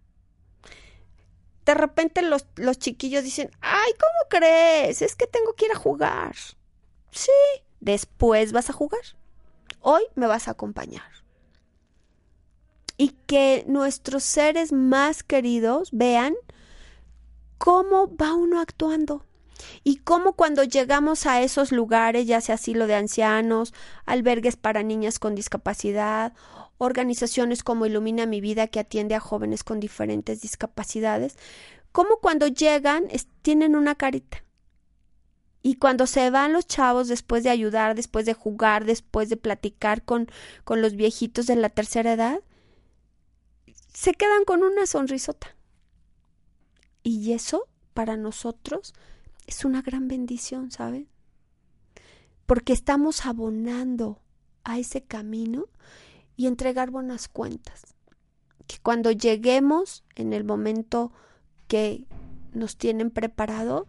De 1.65 1.73
repente 1.73 2.21
los, 2.21 2.45
los 2.57 2.79
chiquillos 2.79 3.25
dicen, 3.25 3.51
ay, 3.63 3.93
¿cómo 3.93 4.29
crees? 4.29 5.01
Es 5.01 5.17
que 5.17 5.27
tengo 5.27 5.55
que 5.55 5.65
ir 5.65 5.73
a 5.73 5.77
jugar. 5.77 6.37
Sí, 7.11 7.33
después 7.81 8.53
vas 8.53 8.69
a 8.69 8.75
jugar. 8.75 9.01
Hoy 9.81 10.03
me 10.15 10.27
vas 10.27 10.47
a 10.47 10.51
acompañar. 10.51 11.11
Y 12.99 13.17
que 13.27 13.65
nuestros 13.67 14.23
seres 14.23 14.71
más 14.71 15.23
queridos 15.23 15.89
vean 15.93 16.35
cómo 17.57 18.15
va 18.15 18.35
uno 18.35 18.61
actuando 18.61 19.25
y 19.85 19.97
cómo 19.97 20.35
cuando 20.35 20.65
llegamos 20.65 21.27
a 21.27 21.43
esos 21.43 21.73
lugares, 21.73 22.27
ya 22.27 22.41
sea 22.41 22.57
asilo 22.57 22.87
de 22.87 22.95
ancianos, 22.95 23.75
albergues 24.05 24.57
para 24.57 24.83
niñas 24.83 25.19
con 25.19 25.35
discapacidad 25.35 26.33
organizaciones 26.83 27.63
como 27.63 27.87
Ilumina 27.87 28.27
mi 28.27 28.41
vida 28.41 28.67
que 28.67 28.81
atiende 28.81 29.15
a 29.15 29.21
jóvenes 29.21 29.63
con 29.63 29.81
diferentes 29.81 30.41
discapacidades, 30.41 31.37
como 31.93 32.17
cuando 32.17 32.49
llegan 32.49 33.05
tienen 33.43 33.77
una 33.77 33.95
carita. 33.95 34.45
Y 35.63 35.77
cuando 35.77 36.09
se 36.09 36.29
van 36.31 36.53
los 36.53 36.67
chavos 36.67 37.07
después 37.07 37.45
de 37.45 37.51
ayudar, 37.51 37.95
después 37.95 38.27
de 38.27 38.35
jugar, 38.35 38.85
después 38.85 39.29
de 39.29 39.37
platicar 39.37 40.03
con, 40.03 40.27
con 40.65 40.83
los 40.83 40.97
viejitos 40.97 41.47
de 41.47 41.55
la 41.55 41.69
tercera 41.69 42.15
edad, 42.15 42.41
se 43.95 44.15
quedan 44.15 44.45
con 44.45 44.65
una 44.65 44.87
sonrisota. 44.87 45.55
Y 47.05 47.33
eso 47.33 47.69
para 47.95 48.17
nosotros 48.17 48.93
es 49.47 49.65
una 49.65 49.83
gran 49.83 50.09
bendición, 50.09 50.71
¿saben? 50.71 51.09
Porque 52.47 52.73
estamos 52.73 53.27
abonando 53.27 54.21
a 54.65 54.79
ese 54.79 55.03
camino 55.03 55.67
y 56.37 56.47
entregar 56.47 56.91
buenas 56.91 57.29
cuentas. 57.29 57.95
Que 58.67 58.79
cuando 58.83 59.11
lleguemos 59.11 60.05
en 60.15 60.33
el 60.33 60.45
momento 60.45 61.13
que 61.69 62.05
nos 62.53 62.77
tienen 62.77 63.11
preparado, 63.11 63.89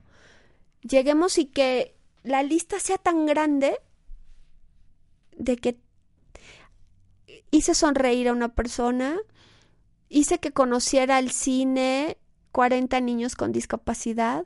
lleguemos 0.82 1.38
y 1.38 1.46
que 1.46 1.96
la 2.24 2.44
lista 2.44 2.80
sea 2.80 2.98
tan 2.98 3.26
grande 3.26 3.78
de 5.38 5.58
que 5.58 5.80
hice 7.52 7.76
sonreír 7.76 8.30
a 8.30 8.34
una 8.34 8.56
persona, 8.56 9.18
hice 10.10 10.40
que 10.40 10.52
conociera 10.52 11.20
el 11.20 11.32
cine 11.32 12.18
40 12.52 13.02
niños 13.02 13.36
con 13.36 13.52
discapacidad, 13.52 14.46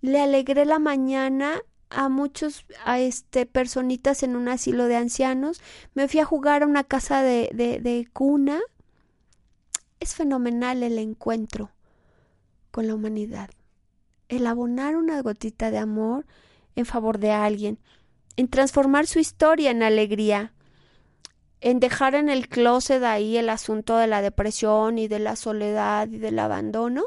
le 0.00 0.20
alegré 0.20 0.64
la 0.64 0.78
mañana 0.78 1.60
a 1.90 2.08
muchos, 2.08 2.66
a 2.84 3.00
este, 3.00 3.46
personitas 3.46 4.22
en 4.22 4.36
un 4.36 4.48
asilo 4.48 4.86
de 4.86 4.96
ancianos, 4.96 5.60
me 5.94 6.08
fui 6.08 6.20
a 6.20 6.24
jugar 6.24 6.62
a 6.62 6.66
una 6.66 6.84
casa 6.84 7.22
de, 7.22 7.50
de, 7.54 7.80
de 7.80 8.06
cuna. 8.12 8.60
Es 10.00 10.14
fenomenal 10.14 10.82
el 10.82 10.98
encuentro 10.98 11.70
con 12.70 12.86
la 12.86 12.94
humanidad, 12.94 13.50
el 14.28 14.46
abonar 14.46 14.96
una 14.96 15.20
gotita 15.22 15.70
de 15.70 15.78
amor 15.78 16.26
en 16.76 16.86
favor 16.86 17.18
de 17.18 17.32
alguien, 17.32 17.78
en 18.36 18.48
transformar 18.48 19.06
su 19.06 19.18
historia 19.18 19.70
en 19.70 19.82
alegría, 19.82 20.52
en 21.60 21.80
dejar 21.80 22.14
en 22.14 22.28
el 22.28 22.48
closet 22.48 23.02
ahí 23.02 23.36
el 23.36 23.48
asunto 23.48 23.96
de 23.96 24.06
la 24.06 24.22
depresión 24.22 24.98
y 24.98 25.08
de 25.08 25.18
la 25.18 25.34
soledad 25.34 26.06
y 26.08 26.18
del 26.18 26.38
abandono 26.38 27.06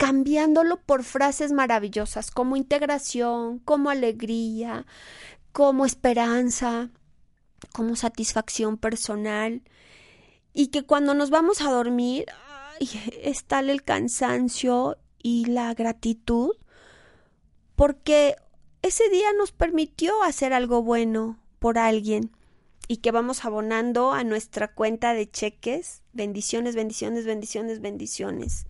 cambiándolo 0.00 0.80
por 0.80 1.04
frases 1.04 1.52
maravillosas 1.52 2.30
como 2.30 2.56
integración, 2.56 3.58
como 3.58 3.90
alegría, 3.90 4.86
como 5.52 5.84
esperanza, 5.84 6.88
como 7.74 7.96
satisfacción 7.96 8.78
personal 8.78 9.60
y 10.54 10.68
que 10.68 10.84
cuando 10.84 11.12
nos 11.12 11.28
vamos 11.28 11.60
a 11.60 11.70
dormir 11.70 12.24
es 13.22 13.44
tal 13.44 13.68
el 13.68 13.82
cansancio 13.82 14.96
y 15.22 15.44
la 15.44 15.74
gratitud 15.74 16.56
porque 17.76 18.36
ese 18.80 19.06
día 19.10 19.34
nos 19.36 19.52
permitió 19.52 20.22
hacer 20.22 20.54
algo 20.54 20.82
bueno 20.82 21.38
por 21.58 21.76
alguien 21.76 22.34
y 22.88 22.96
que 22.96 23.10
vamos 23.10 23.44
abonando 23.44 24.12
a 24.12 24.24
nuestra 24.24 24.72
cuenta 24.72 25.12
de 25.12 25.30
cheques. 25.30 26.00
Bendiciones, 26.14 26.74
bendiciones, 26.74 27.26
bendiciones, 27.26 27.82
bendiciones. 27.82 28.64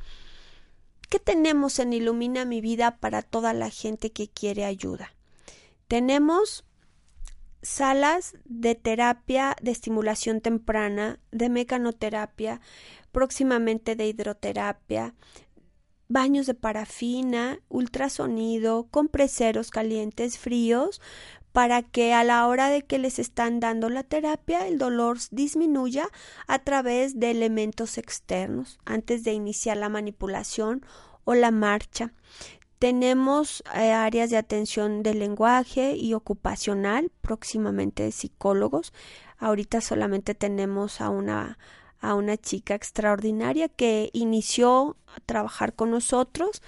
¿Qué 1.11 1.19
tenemos 1.19 1.81
en 1.81 1.93
Ilumina 1.93 2.45
mi 2.45 2.61
vida 2.61 2.99
para 2.99 3.23
toda 3.23 3.53
la 3.53 3.69
gente 3.69 4.13
que 4.13 4.29
quiere 4.29 4.65
ayuda? 4.65 5.13
Tenemos 5.89 6.65
salas 7.63 8.37
de 8.45 8.77
terapia 8.77 9.57
de 9.61 9.73
estimulación 9.73 10.41
temprana, 10.41 11.19
de 11.33 11.49
mecanoterapia, 11.49 12.61
próximamente 13.11 13.97
de 13.97 14.07
hidroterapia, 14.07 15.15
baños 16.07 16.47
de 16.47 16.55
parafina, 16.55 17.59
ultrasonido, 17.69 18.87
compreseros 18.93 19.71
calientes, 19.71 20.39
fríos, 20.39 21.01
para 21.53 21.83
que 21.83 22.15
a 22.15 22.25
la 22.25 22.47
hora 22.47 22.69
de 22.69 22.83
que 22.83 22.99
les 22.99 23.19
están 23.19 23.61
dando 23.61 23.89
la 23.89 24.03
terapia 24.03 24.67
el 24.67 24.79
dolor 24.79 25.19
disminuya 25.31 26.09
a 26.47 26.61
través 26.61 27.19
de 27.19 27.31
elementos 27.31 27.99
externos 27.99 28.79
antes 28.85 29.25
de 29.25 29.33
iniciar 29.33 29.77
la 29.77 29.89
manipulación 29.89 30.85
o 31.25 31.35
la 31.35 31.51
marcha. 31.51 32.13
Tenemos 32.79 33.63
eh, 33.75 33.93
áreas 33.93 34.31
de 34.31 34.39
atención 34.39 35.03
del 35.03 35.19
lenguaje 35.19 35.97
y 35.97 36.15
ocupacional, 36.15 37.11
próximamente 37.21 38.11
psicólogos. 38.11 38.95
Ahorita 39.39 39.81
solamente 39.81 40.35
tenemos 40.35 41.01
a 41.01 41.11
una 41.11 41.59
a 42.01 42.15
una 42.15 42.37
chica 42.37 42.75
extraordinaria 42.75 43.69
que 43.69 44.11
inició 44.13 44.97
a 45.15 45.21
trabajar 45.21 45.75
con 45.75 45.91
nosotros 45.91 46.63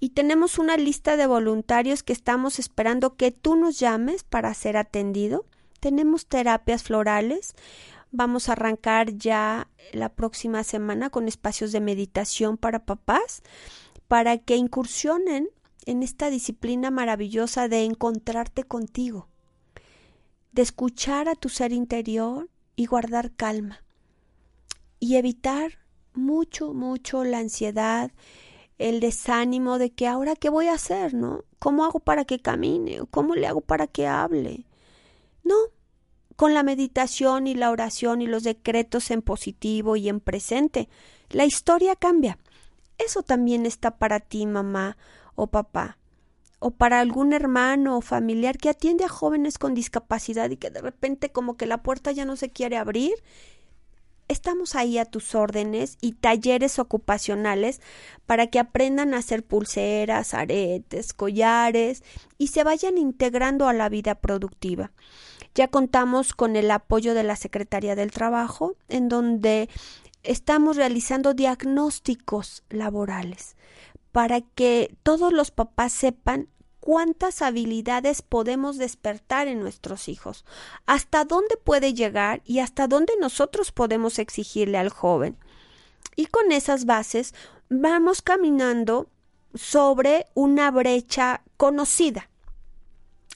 y 0.00 0.10
tenemos 0.10 0.58
una 0.58 0.76
lista 0.76 1.16
de 1.16 1.26
voluntarios 1.26 2.02
que 2.02 2.12
estamos 2.12 2.58
esperando 2.58 3.16
que 3.16 3.30
tú 3.30 3.56
nos 3.56 3.78
llames 3.78 4.24
para 4.24 4.54
ser 4.54 4.76
atendido. 4.76 5.44
Tenemos 5.80 6.26
terapias 6.26 6.82
florales, 6.82 7.54
Vamos 8.10 8.48
a 8.48 8.52
arrancar 8.52 9.16
ya 9.16 9.68
la 9.92 10.08
próxima 10.08 10.64
semana 10.64 11.10
con 11.10 11.28
espacios 11.28 11.72
de 11.72 11.80
meditación 11.80 12.56
para 12.56 12.86
papás, 12.86 13.42
para 14.06 14.38
que 14.38 14.56
incursionen 14.56 15.48
en 15.84 16.02
esta 16.02 16.30
disciplina 16.30 16.90
maravillosa 16.90 17.68
de 17.68 17.84
encontrarte 17.84 18.64
contigo, 18.64 19.28
de 20.52 20.62
escuchar 20.62 21.28
a 21.28 21.34
tu 21.34 21.50
ser 21.50 21.72
interior 21.72 22.48
y 22.76 22.86
guardar 22.86 23.32
calma 23.32 23.82
y 25.00 25.16
evitar 25.16 25.78
mucho, 26.14 26.72
mucho 26.72 27.24
la 27.24 27.38
ansiedad, 27.38 28.10
el 28.78 29.00
desánimo 29.00 29.78
de 29.78 29.90
que 29.90 30.06
ahora 30.06 30.36
qué 30.36 30.48
voy 30.48 30.68
a 30.68 30.74
hacer, 30.74 31.14
¿no? 31.14 31.44
¿Cómo 31.58 31.84
hago 31.84 32.00
para 32.00 32.24
que 32.24 32.40
camine? 32.40 33.00
¿Cómo 33.10 33.34
le 33.34 33.46
hago 33.46 33.60
para 33.60 33.86
que 33.86 34.06
hable? 34.06 34.66
No, 35.42 35.56
con 36.36 36.54
la 36.54 36.62
meditación 36.62 37.48
y 37.48 37.54
la 37.54 37.70
oración 37.70 38.22
y 38.22 38.26
los 38.26 38.44
decretos 38.44 39.10
en 39.10 39.22
positivo 39.22 39.96
y 39.96 40.08
en 40.08 40.20
presente, 40.20 40.88
la 41.30 41.44
historia 41.44 41.96
cambia. 41.96 42.38
Eso 42.96 43.22
también 43.22 43.66
está 43.66 43.98
para 43.98 44.20
ti, 44.20 44.46
mamá 44.46 44.96
o 45.34 45.48
papá, 45.48 45.98
o 46.60 46.70
para 46.70 47.00
algún 47.00 47.32
hermano 47.32 47.96
o 47.96 48.00
familiar 48.00 48.58
que 48.58 48.68
atiende 48.68 49.04
a 49.04 49.08
jóvenes 49.08 49.58
con 49.58 49.74
discapacidad 49.74 50.50
y 50.50 50.56
que 50.56 50.70
de 50.70 50.80
repente 50.80 51.30
como 51.30 51.56
que 51.56 51.66
la 51.66 51.82
puerta 51.82 52.12
ya 52.12 52.24
no 52.24 52.36
se 52.36 52.50
quiere 52.50 52.76
abrir 52.76 53.14
Estamos 54.28 54.74
ahí 54.74 54.98
a 54.98 55.06
tus 55.06 55.34
órdenes 55.34 55.96
y 56.02 56.12
talleres 56.12 56.78
ocupacionales 56.78 57.80
para 58.26 58.48
que 58.48 58.58
aprendan 58.58 59.14
a 59.14 59.18
hacer 59.18 59.42
pulseras, 59.42 60.34
aretes, 60.34 61.14
collares 61.14 62.02
y 62.36 62.48
se 62.48 62.62
vayan 62.62 62.98
integrando 62.98 63.68
a 63.68 63.72
la 63.72 63.88
vida 63.88 64.14
productiva. 64.16 64.92
Ya 65.54 65.68
contamos 65.68 66.34
con 66.34 66.56
el 66.56 66.70
apoyo 66.70 67.14
de 67.14 67.24
la 67.24 67.36
Secretaría 67.36 67.96
del 67.96 68.10
Trabajo, 68.10 68.76
en 68.88 69.08
donde 69.08 69.70
estamos 70.22 70.76
realizando 70.76 71.32
diagnósticos 71.32 72.64
laborales 72.68 73.56
para 74.12 74.40
que 74.42 74.94
todos 75.02 75.32
los 75.32 75.50
papás 75.50 75.92
sepan 75.92 76.48
cuántas 76.88 77.42
habilidades 77.42 78.22
podemos 78.22 78.78
despertar 78.78 79.46
en 79.46 79.60
nuestros 79.60 80.08
hijos, 80.08 80.46
hasta 80.86 81.26
dónde 81.26 81.58
puede 81.62 81.92
llegar 81.92 82.40
y 82.46 82.60
hasta 82.60 82.88
dónde 82.88 83.12
nosotros 83.20 83.72
podemos 83.72 84.18
exigirle 84.18 84.78
al 84.78 84.88
joven. 84.88 85.36
Y 86.16 86.28
con 86.28 86.50
esas 86.50 86.86
bases 86.86 87.34
vamos 87.68 88.22
caminando 88.22 89.10
sobre 89.52 90.28
una 90.32 90.70
brecha 90.70 91.42
conocida. 91.58 92.30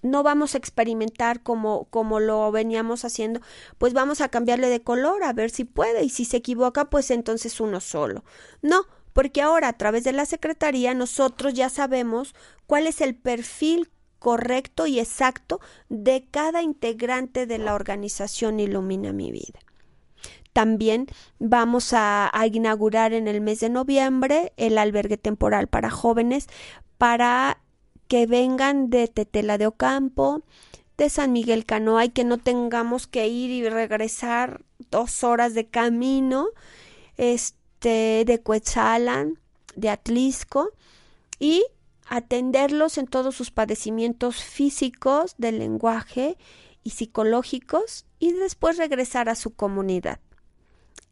No 0.00 0.22
vamos 0.22 0.54
a 0.54 0.58
experimentar 0.58 1.42
como, 1.42 1.88
como 1.90 2.20
lo 2.20 2.50
veníamos 2.52 3.04
haciendo, 3.04 3.42
pues 3.76 3.92
vamos 3.92 4.22
a 4.22 4.30
cambiarle 4.30 4.70
de 4.70 4.80
color 4.80 5.24
a 5.24 5.34
ver 5.34 5.50
si 5.50 5.64
puede 5.64 6.02
y 6.04 6.08
si 6.08 6.24
se 6.24 6.38
equivoca, 6.38 6.86
pues 6.88 7.10
entonces 7.10 7.60
uno 7.60 7.80
solo. 7.80 8.24
No, 8.62 8.86
porque 9.12 9.42
ahora 9.42 9.68
a 9.68 9.72
través 9.75 10.05
de 10.05 10.12
la 10.12 10.27
Secretaría 10.27 10.94
nosotros 10.94 11.55
ya 11.55 11.68
sabemos 11.68 12.35
cuál 12.66 12.87
es 12.87 13.01
el 13.01 13.14
perfil 13.14 13.90
correcto 14.18 14.87
y 14.87 15.01
exacto 15.01 15.61
de 15.88 16.27
cada 16.31 16.62
integrante 16.62 17.46
de 17.46 17.59
la 17.59 17.75
organización 17.75 18.61
Ilumina 18.61 19.12
mi 19.12 19.33
vida. 19.33 19.59
También 20.53 21.07
vamos 21.38 21.92
a, 21.92 22.31
inaugurar 22.53 23.14
en 23.14 23.27
el 23.27 23.40
mes 23.40 23.61
de 23.61 23.70
noviembre 23.70 24.53
el 24.57 24.79
albergue 24.79 25.16
temporal 25.16 25.66
para 25.66 25.90
jóvenes 25.90 26.46
para 26.98 27.59
que 28.07 28.27
vengan 28.27 28.90
de 28.90 29.09
Tetela 29.09 29.57
de 29.57 29.66
Ocampo, 29.66 30.42
de 30.98 31.09
San 31.09 31.33
Miguel 31.33 31.64
Canoa 31.64 32.05
y 32.05 32.11
que 32.11 32.25
no 32.25 32.38
tengamos 32.38 33.07
que 33.07 33.27
ir 33.29 33.51
y 33.51 33.68
regresar 33.68 34.62
dos 34.90 35.25
horas 35.25 35.55
de 35.55 35.66
camino. 35.66 36.48
Este, 37.16 37.62
de 37.88 38.40
Cuetzalan, 38.42 39.38
de 39.77 39.90
Atlisco, 39.90 40.71
y 41.38 41.64
atenderlos 42.09 42.99
en 42.99 43.07
todos 43.07 43.35
sus 43.35 43.51
padecimientos 43.51 44.42
físicos, 44.42 45.35
del 45.38 45.59
lenguaje 45.59 46.37
y 46.85 46.90
psicológicos, 46.90 48.07
y 48.18 48.33
después 48.33 48.77
regresar 48.77 49.29
a 49.29 49.35
su 49.35 49.55
comunidad. 49.55 50.21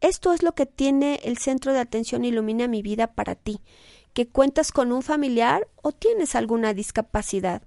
Esto 0.00 0.32
es 0.32 0.42
lo 0.42 0.54
que 0.54 0.66
tiene 0.66 1.20
el 1.24 1.38
Centro 1.38 1.72
de 1.72 1.80
Atención 1.80 2.24
Ilumina 2.24 2.68
mi 2.68 2.82
vida 2.82 3.08
para 3.08 3.34
ti, 3.34 3.60
que 4.14 4.28
cuentas 4.28 4.72
con 4.72 4.92
un 4.92 5.02
familiar 5.02 5.68
o 5.82 5.92
tienes 5.92 6.34
alguna 6.34 6.74
discapacidad. 6.74 7.62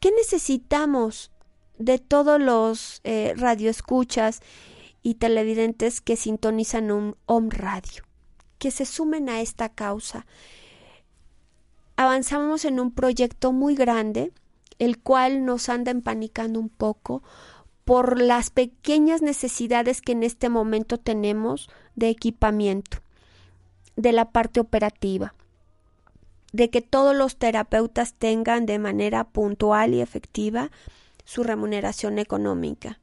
¿Qué 0.00 0.12
necesitamos 0.12 1.32
de 1.78 1.98
todos 1.98 2.40
los 2.40 3.00
eh, 3.04 3.34
radioescuchas 3.36 4.40
y 5.02 5.14
televidentes 5.14 6.00
que 6.00 6.16
sintonizan 6.16 6.90
un 6.90 7.16
home 7.26 7.50
radio? 7.50 8.05
Que 8.58 8.70
se 8.70 8.84
sumen 8.84 9.28
a 9.28 9.40
esta 9.40 9.68
causa. 9.68 10.26
Avanzamos 11.96 12.64
en 12.64 12.80
un 12.80 12.90
proyecto 12.90 13.52
muy 13.52 13.74
grande, 13.74 14.32
el 14.78 14.98
cual 14.98 15.44
nos 15.44 15.68
anda 15.68 15.90
empanicando 15.90 16.60
un 16.60 16.68
poco 16.68 17.22
por 17.84 18.20
las 18.20 18.50
pequeñas 18.50 19.22
necesidades 19.22 20.02
que 20.02 20.12
en 20.12 20.22
este 20.22 20.48
momento 20.48 20.98
tenemos 20.98 21.70
de 21.94 22.08
equipamiento, 22.08 22.98
de 23.94 24.12
la 24.12 24.30
parte 24.30 24.60
operativa, 24.60 25.34
de 26.52 26.68
que 26.68 26.82
todos 26.82 27.14
los 27.14 27.36
terapeutas 27.36 28.14
tengan 28.14 28.66
de 28.66 28.78
manera 28.78 29.24
puntual 29.24 29.94
y 29.94 30.00
efectiva 30.00 30.70
su 31.24 31.44
remuneración 31.44 32.18
económica. 32.18 32.98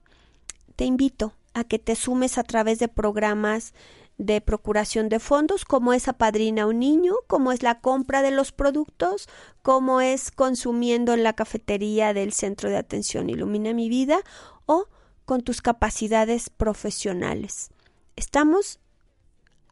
Te 0.75 0.85
invito 0.85 1.33
a 1.53 1.63
que 1.63 1.79
te 1.79 1.95
sumes 1.95 2.37
a 2.37 2.43
través 2.43 2.79
de 2.79 2.87
programas 2.87 3.73
de 4.17 4.41
procuración 4.41 5.09
de 5.09 5.19
fondos, 5.19 5.65
como 5.65 5.93
es 5.93 6.07
apadrina 6.07 6.67
un 6.67 6.79
niño, 6.79 7.13
como 7.27 7.51
es 7.51 7.63
la 7.63 7.81
compra 7.81 8.21
de 8.21 8.31
los 8.31 8.51
productos, 8.51 9.27
como 9.61 10.01
es 10.01 10.31
consumiendo 10.31 11.13
en 11.13 11.23
la 11.23 11.33
cafetería 11.33 12.13
del 12.13 12.33
centro 12.33 12.69
de 12.69 12.77
atención 12.77 13.29
Ilumina 13.29 13.73
mi 13.73 13.89
vida 13.89 14.21
o 14.65 14.87
con 15.25 15.41
tus 15.41 15.61
capacidades 15.61 16.49
profesionales. 16.49 17.69
Estamos 18.15 18.79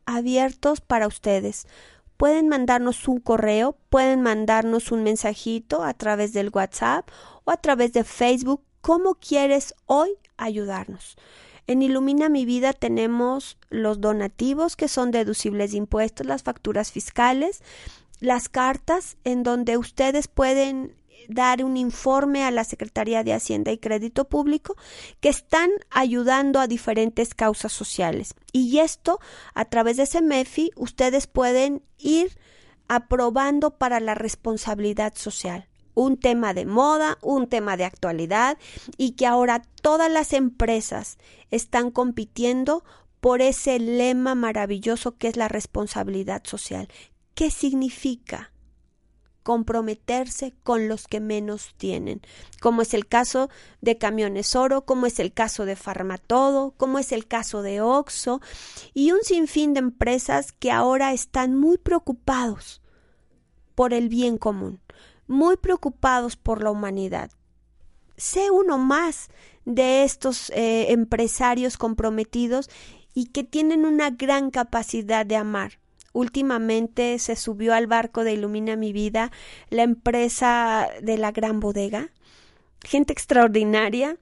abiertos 0.05 0.81
para 0.81 1.07
ustedes. 1.07 1.67
Pueden 2.17 2.47
mandarnos 2.47 3.07
un 3.07 3.19
correo, 3.19 3.77
pueden 3.89 4.21
mandarnos 4.21 4.91
un 4.91 5.03
mensajito 5.03 5.83
a 5.83 5.93
través 5.93 6.33
del 6.33 6.49
WhatsApp 6.53 7.09
o 7.43 7.51
a 7.51 7.57
través 7.57 7.93
de 7.93 8.03
Facebook. 8.03 8.63
¿Cómo 8.81 9.15
quieres 9.15 9.75
hoy 9.85 10.11
ayudarnos? 10.37 11.17
En 11.71 11.81
Ilumina 11.81 12.27
mi 12.27 12.43
vida 12.43 12.73
tenemos 12.73 13.57
los 13.69 14.01
donativos 14.01 14.75
que 14.75 14.89
son 14.89 15.09
deducibles 15.09 15.71
de 15.71 15.77
impuestos, 15.77 16.27
las 16.27 16.43
facturas 16.43 16.91
fiscales, 16.91 17.63
las 18.19 18.49
cartas 18.49 19.15
en 19.23 19.43
donde 19.43 19.77
ustedes 19.77 20.27
pueden 20.27 20.97
dar 21.29 21.63
un 21.63 21.77
informe 21.77 22.43
a 22.43 22.51
la 22.51 22.65
Secretaría 22.65 23.23
de 23.23 23.31
Hacienda 23.31 23.71
y 23.71 23.77
Crédito 23.77 24.25
Público 24.27 24.75
que 25.21 25.29
están 25.29 25.69
ayudando 25.89 26.59
a 26.59 26.67
diferentes 26.67 27.33
causas 27.33 27.71
sociales. 27.71 28.33
Y 28.51 28.79
esto, 28.79 29.21
a 29.53 29.63
través 29.63 29.95
de 29.95 30.03
ese 30.03 30.21
MEFI, 30.21 30.71
ustedes 30.75 31.27
pueden 31.27 31.83
ir 31.97 32.37
aprobando 32.89 33.77
para 33.77 34.01
la 34.01 34.13
responsabilidad 34.13 35.13
social 35.15 35.70
un 35.93 36.17
tema 36.17 36.53
de 36.53 36.65
moda, 36.65 37.17
un 37.21 37.47
tema 37.47 37.77
de 37.77 37.85
actualidad 37.85 38.57
y 38.97 39.11
que 39.11 39.25
ahora 39.25 39.61
todas 39.81 40.11
las 40.11 40.33
empresas 40.33 41.17
están 41.49 41.91
compitiendo 41.91 42.83
por 43.19 43.41
ese 43.41 43.79
lema 43.79 44.35
maravilloso 44.35 45.17
que 45.17 45.27
es 45.27 45.37
la 45.37 45.47
responsabilidad 45.47 46.43
social. 46.45 46.87
¿Qué 47.35 47.51
significa? 47.51 48.51
comprometerse 49.43 50.53
con 50.63 50.87
los 50.87 51.07
que 51.07 51.19
menos 51.19 51.73
tienen, 51.77 52.21
como 52.59 52.83
es 52.83 52.93
el 52.93 53.07
caso 53.07 53.49
de 53.81 53.97
Camiones 53.97 54.55
Oro, 54.55 54.85
como 54.85 55.07
es 55.07 55.19
el 55.19 55.33
caso 55.33 55.65
de 55.65 55.75
Farmatodo, 55.75 56.73
como 56.77 56.99
es 56.99 57.11
el 57.11 57.27
caso 57.27 57.61
de 57.61 57.81
Oxo 57.81 58.41
y 58.93 59.11
un 59.11 59.21
sinfín 59.23 59.73
de 59.73 59.79
empresas 59.79 60.51
que 60.51 60.71
ahora 60.71 61.13
están 61.13 61.55
muy 61.55 61.77
preocupados 61.77 62.81
por 63.73 63.93
el 63.93 64.09
bien 64.09 64.37
común 64.37 64.79
muy 65.31 65.57
preocupados 65.57 66.35
por 66.35 66.61
la 66.61 66.69
humanidad. 66.69 67.31
Sé 68.17 68.51
uno 68.51 68.77
más 68.77 69.29
de 69.65 70.03
estos 70.03 70.51
eh, 70.51 70.91
empresarios 70.91 71.77
comprometidos 71.77 72.69
y 73.13 73.27
que 73.27 73.43
tienen 73.43 73.85
una 73.85 74.11
gran 74.11 74.51
capacidad 74.51 75.25
de 75.25 75.37
amar. 75.37 75.79
Últimamente 76.13 77.17
se 77.19 77.35
subió 77.35 77.73
al 77.73 77.87
barco 77.87 78.23
de 78.23 78.33
Ilumina 78.33 78.75
mi 78.75 78.91
vida 78.93 79.31
la 79.69 79.83
empresa 79.83 80.89
de 81.01 81.17
la 81.17 81.31
gran 81.31 81.59
bodega, 81.59 82.09
gente 82.83 83.13
extraordinaria 83.13 84.17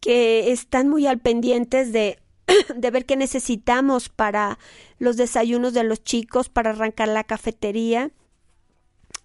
que 0.00 0.52
están 0.52 0.88
muy 0.88 1.06
al 1.06 1.18
pendientes 1.18 1.92
de 1.92 2.20
de 2.76 2.90
ver 2.90 3.04
qué 3.04 3.16
necesitamos 3.16 4.08
para 4.08 4.58
los 4.98 5.16
desayunos 5.16 5.74
de 5.74 5.84
los 5.84 6.02
chicos, 6.02 6.48
para 6.48 6.70
arrancar 6.70 7.08
la 7.08 7.24
cafetería 7.24 8.10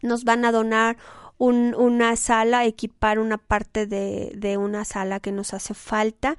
nos 0.03 0.23
van 0.23 0.45
a 0.45 0.51
donar 0.51 0.97
una 1.39 2.15
sala, 2.15 2.65
equipar 2.65 3.19
una 3.19 3.37
parte 3.37 3.87
de, 3.87 4.31
de 4.35 4.57
una 4.57 4.85
sala 4.85 5.19
que 5.19 5.31
nos 5.31 5.53
hace 5.53 5.73
falta. 5.73 6.37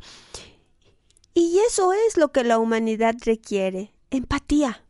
Y 1.34 1.58
eso 1.66 1.92
es 1.92 2.16
lo 2.16 2.30
que 2.30 2.44
la 2.44 2.58
humanidad 2.58 3.16
requiere, 3.24 3.92
empatía, 4.10 4.84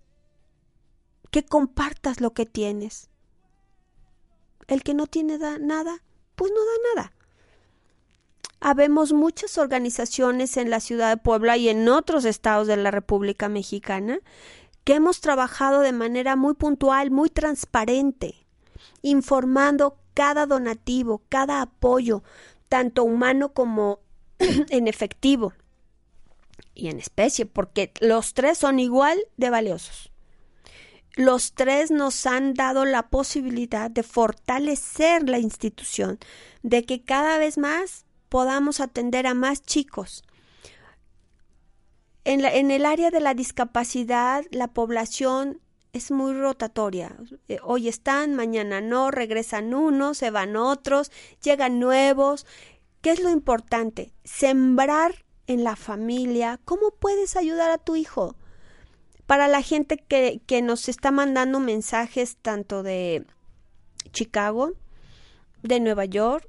que 1.30 1.44
compartas 1.44 2.20
lo 2.20 2.34
que 2.34 2.46
tienes. 2.46 3.08
El 4.66 4.82
que 4.82 4.94
no 4.94 5.06
tiene 5.06 5.38
nada, 5.38 6.02
pues 6.36 6.52
no 6.52 6.60
da 6.60 6.94
nada. 6.94 7.12
Habemos 8.60 9.12
muchas 9.12 9.58
organizaciones 9.58 10.56
en 10.56 10.70
la 10.70 10.80
ciudad 10.80 11.10
de 11.10 11.22
Puebla 11.22 11.56
y 11.56 11.68
en 11.68 11.88
otros 11.88 12.24
estados 12.24 12.66
de 12.66 12.76
la 12.76 12.90
República 12.90 13.48
Mexicana 13.48 14.20
que 14.84 14.94
hemos 14.94 15.20
trabajado 15.20 15.80
de 15.80 15.92
manera 15.92 16.36
muy 16.36 16.54
puntual, 16.54 17.10
muy 17.10 17.30
transparente, 17.30 18.43
informando 19.02 19.98
cada 20.14 20.46
donativo, 20.46 21.22
cada 21.28 21.60
apoyo, 21.60 22.22
tanto 22.68 23.04
humano 23.04 23.52
como 23.52 24.00
en 24.38 24.88
efectivo 24.88 25.52
y 26.74 26.88
en 26.88 26.98
especie, 26.98 27.46
porque 27.46 27.92
los 28.00 28.34
tres 28.34 28.58
son 28.58 28.78
igual 28.78 29.18
de 29.36 29.50
valiosos. 29.50 30.10
Los 31.16 31.52
tres 31.52 31.92
nos 31.92 32.26
han 32.26 32.54
dado 32.54 32.84
la 32.84 33.08
posibilidad 33.08 33.90
de 33.90 34.02
fortalecer 34.02 35.28
la 35.28 35.38
institución, 35.38 36.18
de 36.62 36.84
que 36.84 37.04
cada 37.04 37.38
vez 37.38 37.56
más 37.56 38.04
podamos 38.28 38.80
atender 38.80 39.28
a 39.28 39.34
más 39.34 39.62
chicos. 39.62 40.24
En, 42.24 42.44
en 42.44 42.72
el 42.72 42.84
área 42.84 43.10
de 43.10 43.20
la 43.20 43.34
discapacidad, 43.34 44.44
la 44.50 44.68
población 44.68 45.60
es 45.94 46.10
muy 46.10 46.34
rotatoria. 46.34 47.16
Eh, 47.48 47.58
hoy 47.62 47.88
están, 47.88 48.34
mañana 48.34 48.80
no, 48.80 49.12
regresan 49.12 49.72
unos, 49.72 50.18
se 50.18 50.30
van 50.30 50.56
otros, 50.56 51.10
llegan 51.40 51.78
nuevos. 51.78 52.46
¿Qué 53.00 53.12
es 53.12 53.20
lo 53.20 53.30
importante? 53.30 54.12
Sembrar 54.24 55.24
en 55.46 55.62
la 55.62 55.76
familia. 55.76 56.60
¿Cómo 56.64 56.90
puedes 56.90 57.36
ayudar 57.36 57.70
a 57.70 57.78
tu 57.78 57.94
hijo? 57.94 58.34
Para 59.26 59.46
la 59.46 59.62
gente 59.62 59.96
que, 59.96 60.42
que 60.46 60.62
nos 60.62 60.88
está 60.88 61.12
mandando 61.12 61.60
mensajes 61.60 62.36
tanto 62.42 62.82
de 62.82 63.24
Chicago, 64.12 64.72
de 65.62 65.78
Nueva 65.78 66.06
York, 66.06 66.48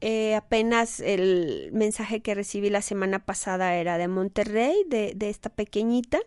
eh, 0.00 0.34
apenas 0.34 0.98
el 0.98 1.70
mensaje 1.72 2.22
que 2.22 2.34
recibí 2.34 2.70
la 2.70 2.82
semana 2.82 3.24
pasada 3.24 3.76
era 3.76 3.98
de 3.98 4.08
Monterrey, 4.08 4.84
de, 4.88 5.12
de 5.14 5.30
esta 5.30 5.48
pequeñita. 5.48 6.18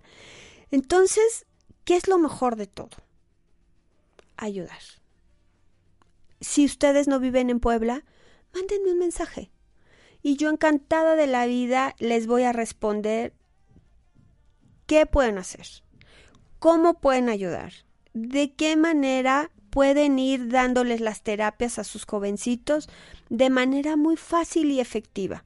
Entonces, 0.71 1.45
¿Qué 1.83 1.95
es 1.95 2.07
lo 2.07 2.17
mejor 2.17 2.55
de 2.55 2.67
todo? 2.67 2.97
Ayudar. 4.37 4.81
Si 6.39 6.65
ustedes 6.65 7.07
no 7.07 7.19
viven 7.19 7.49
en 7.49 7.59
Puebla, 7.59 8.03
mándenme 8.53 8.91
un 8.91 8.99
mensaje. 8.99 9.51
Y 10.23 10.37
yo 10.37 10.49
encantada 10.49 11.15
de 11.15 11.27
la 11.27 11.45
vida 11.45 11.95
les 11.99 12.27
voy 12.27 12.43
a 12.43 12.53
responder 12.53 13.33
qué 14.85 15.05
pueden 15.05 15.37
hacer, 15.37 15.67
cómo 16.59 16.99
pueden 16.99 17.29
ayudar, 17.29 17.73
de 18.13 18.53
qué 18.53 18.75
manera 18.75 19.51
pueden 19.71 20.19
ir 20.19 20.49
dándoles 20.49 21.01
las 21.01 21.23
terapias 21.23 21.79
a 21.79 21.83
sus 21.83 22.05
jovencitos 22.05 22.89
de 23.29 23.49
manera 23.49 23.95
muy 23.95 24.17
fácil 24.17 24.69
y 24.69 24.79
efectiva, 24.79 25.45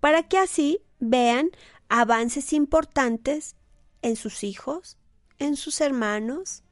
para 0.00 0.24
que 0.24 0.36
así 0.36 0.82
vean 0.98 1.50
avances 1.88 2.52
importantes 2.52 3.56
en 4.02 4.16
sus 4.16 4.44
hijos, 4.44 4.98
en 5.40 5.56
sus 5.56 5.80
hermanos, 5.80 6.62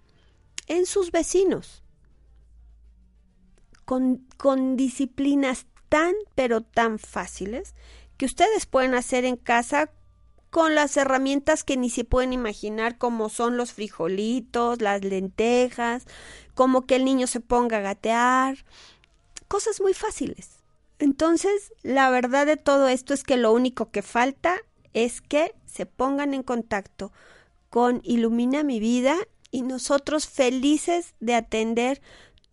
en 0.68 0.86
sus 0.86 1.10
vecinos, 1.10 1.82
con, 3.84 4.26
con 4.36 4.76
disciplinas 4.76 5.66
tan 5.88 6.14
pero 6.34 6.60
tan 6.60 6.98
fáciles 6.98 7.74
que 8.16 8.26
ustedes 8.26 8.66
pueden 8.66 8.94
hacer 8.94 9.24
en 9.24 9.36
casa 9.36 9.90
con 10.50 10.74
las 10.74 10.96
herramientas 10.96 11.64
que 11.64 11.76
ni 11.76 11.90
se 11.90 12.04
pueden 12.04 12.32
imaginar 12.32 12.98
como 12.98 13.28
son 13.28 13.56
los 13.56 13.72
frijolitos, 13.72 14.80
las 14.80 15.04
lentejas, 15.04 16.04
como 16.54 16.86
que 16.86 16.96
el 16.96 17.04
niño 17.04 17.26
se 17.26 17.40
ponga 17.40 17.78
a 17.78 17.82
gatear, 17.82 18.64
cosas 19.46 19.80
muy 19.80 19.94
fáciles. 19.94 20.58
Entonces, 20.98 21.72
la 21.82 22.10
verdad 22.10 22.46
de 22.46 22.56
todo 22.56 22.88
esto 22.88 23.14
es 23.14 23.22
que 23.22 23.36
lo 23.36 23.52
único 23.52 23.90
que 23.90 24.02
falta 24.02 24.56
es 24.94 25.20
que 25.20 25.54
se 25.66 25.86
pongan 25.86 26.34
en 26.34 26.42
contacto 26.42 27.12
con 27.70 28.00
Ilumina 28.04 28.62
mi 28.62 28.80
vida 28.80 29.16
y 29.50 29.62
nosotros 29.62 30.26
felices 30.26 31.14
de 31.20 31.34
atender 31.34 32.02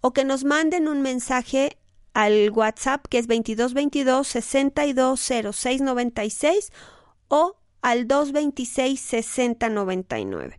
o 0.00 0.12
que 0.12 0.24
nos 0.24 0.44
manden 0.44 0.88
un 0.88 1.02
mensaje 1.02 1.76
al 2.14 2.50
WhatsApp 2.50 3.06
que 3.08 3.18
es 3.18 3.28
2222 3.28 4.26
620696 4.26 6.72
o 7.28 7.56
al 7.82 8.08
226-6099. 8.08 10.58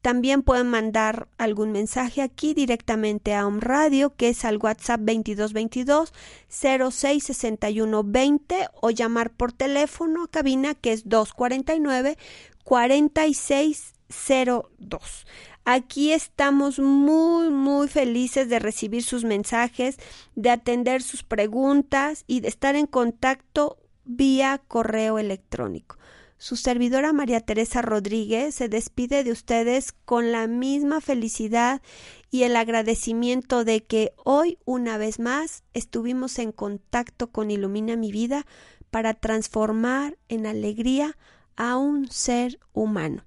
También 0.00 0.42
pueden 0.42 0.68
mandar 0.68 1.26
algún 1.38 1.72
mensaje 1.72 2.22
aquí 2.22 2.54
directamente 2.54 3.34
a 3.34 3.44
un 3.46 3.60
Radio, 3.60 4.14
que 4.14 4.28
es 4.28 4.44
al 4.44 4.58
WhatsApp 4.58 5.00
2222 5.00 6.12
066120 6.48 8.68
o 8.80 8.90
llamar 8.90 9.30
por 9.30 9.52
teléfono 9.52 10.22
a 10.24 10.28
cabina, 10.28 10.74
que 10.74 10.92
es 10.92 11.08
249 11.08 12.16
4602. 12.62 15.26
Aquí 15.64 16.12
estamos 16.12 16.78
muy, 16.78 17.50
muy 17.50 17.88
felices 17.88 18.48
de 18.48 18.58
recibir 18.58 19.02
sus 19.02 19.24
mensajes, 19.24 19.98
de 20.34 20.48
atender 20.50 21.02
sus 21.02 21.24
preguntas 21.24 22.24
y 22.26 22.40
de 22.40 22.48
estar 22.48 22.74
en 22.76 22.86
contacto 22.86 23.76
vía 24.06 24.62
correo 24.66 25.18
electrónico. 25.18 25.97
Su 26.40 26.54
servidora 26.54 27.12
María 27.12 27.40
Teresa 27.40 27.82
Rodríguez 27.82 28.54
se 28.54 28.68
despide 28.68 29.24
de 29.24 29.32
ustedes 29.32 29.92
con 30.04 30.30
la 30.30 30.46
misma 30.46 31.00
felicidad 31.00 31.82
y 32.30 32.44
el 32.44 32.54
agradecimiento 32.54 33.64
de 33.64 33.82
que 33.82 34.12
hoy 34.24 34.56
una 34.64 34.98
vez 34.98 35.18
más 35.18 35.64
estuvimos 35.74 36.38
en 36.38 36.52
contacto 36.52 37.32
con 37.32 37.50
Ilumina 37.50 37.96
mi 37.96 38.12
vida 38.12 38.46
para 38.90 39.14
transformar 39.14 40.16
en 40.28 40.46
alegría 40.46 41.16
a 41.56 41.76
un 41.76 42.08
ser 42.08 42.60
humano. 42.72 43.24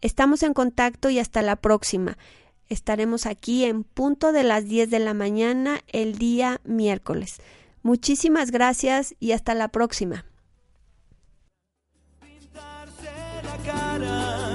Estamos 0.00 0.42
en 0.42 0.52
contacto 0.52 1.08
y 1.08 1.20
hasta 1.20 1.42
la 1.42 1.54
próxima. 1.54 2.18
Estaremos 2.68 3.26
aquí 3.26 3.64
en 3.64 3.84
punto 3.84 4.32
de 4.32 4.42
las 4.42 4.64
10 4.64 4.90
de 4.90 4.98
la 4.98 5.14
mañana 5.14 5.82
el 5.86 6.18
día 6.18 6.60
miércoles. 6.64 7.36
Muchísimas 7.82 8.50
gracias 8.50 9.14
y 9.20 9.32
hasta 9.32 9.54
la 9.54 9.68
próxima. 9.68 10.24
Ilumina 14.00 14.49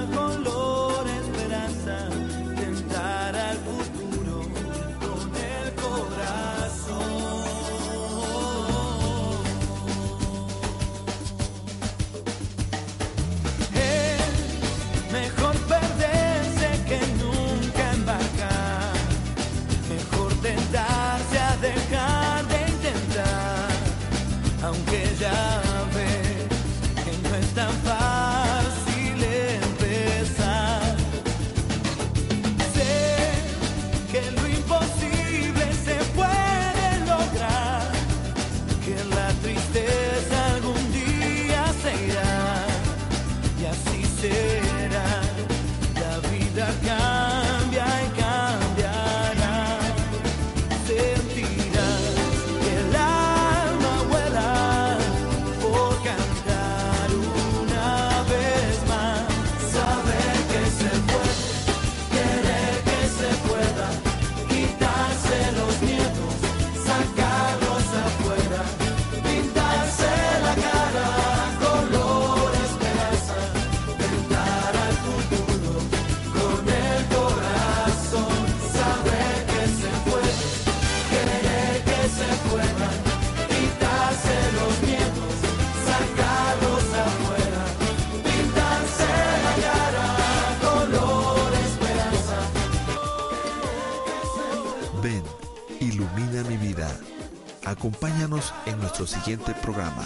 Acompáñanos 97.86 98.52
en 98.66 98.80
nuestro 98.80 99.06
siguiente 99.06 99.54
programa. 99.62 100.04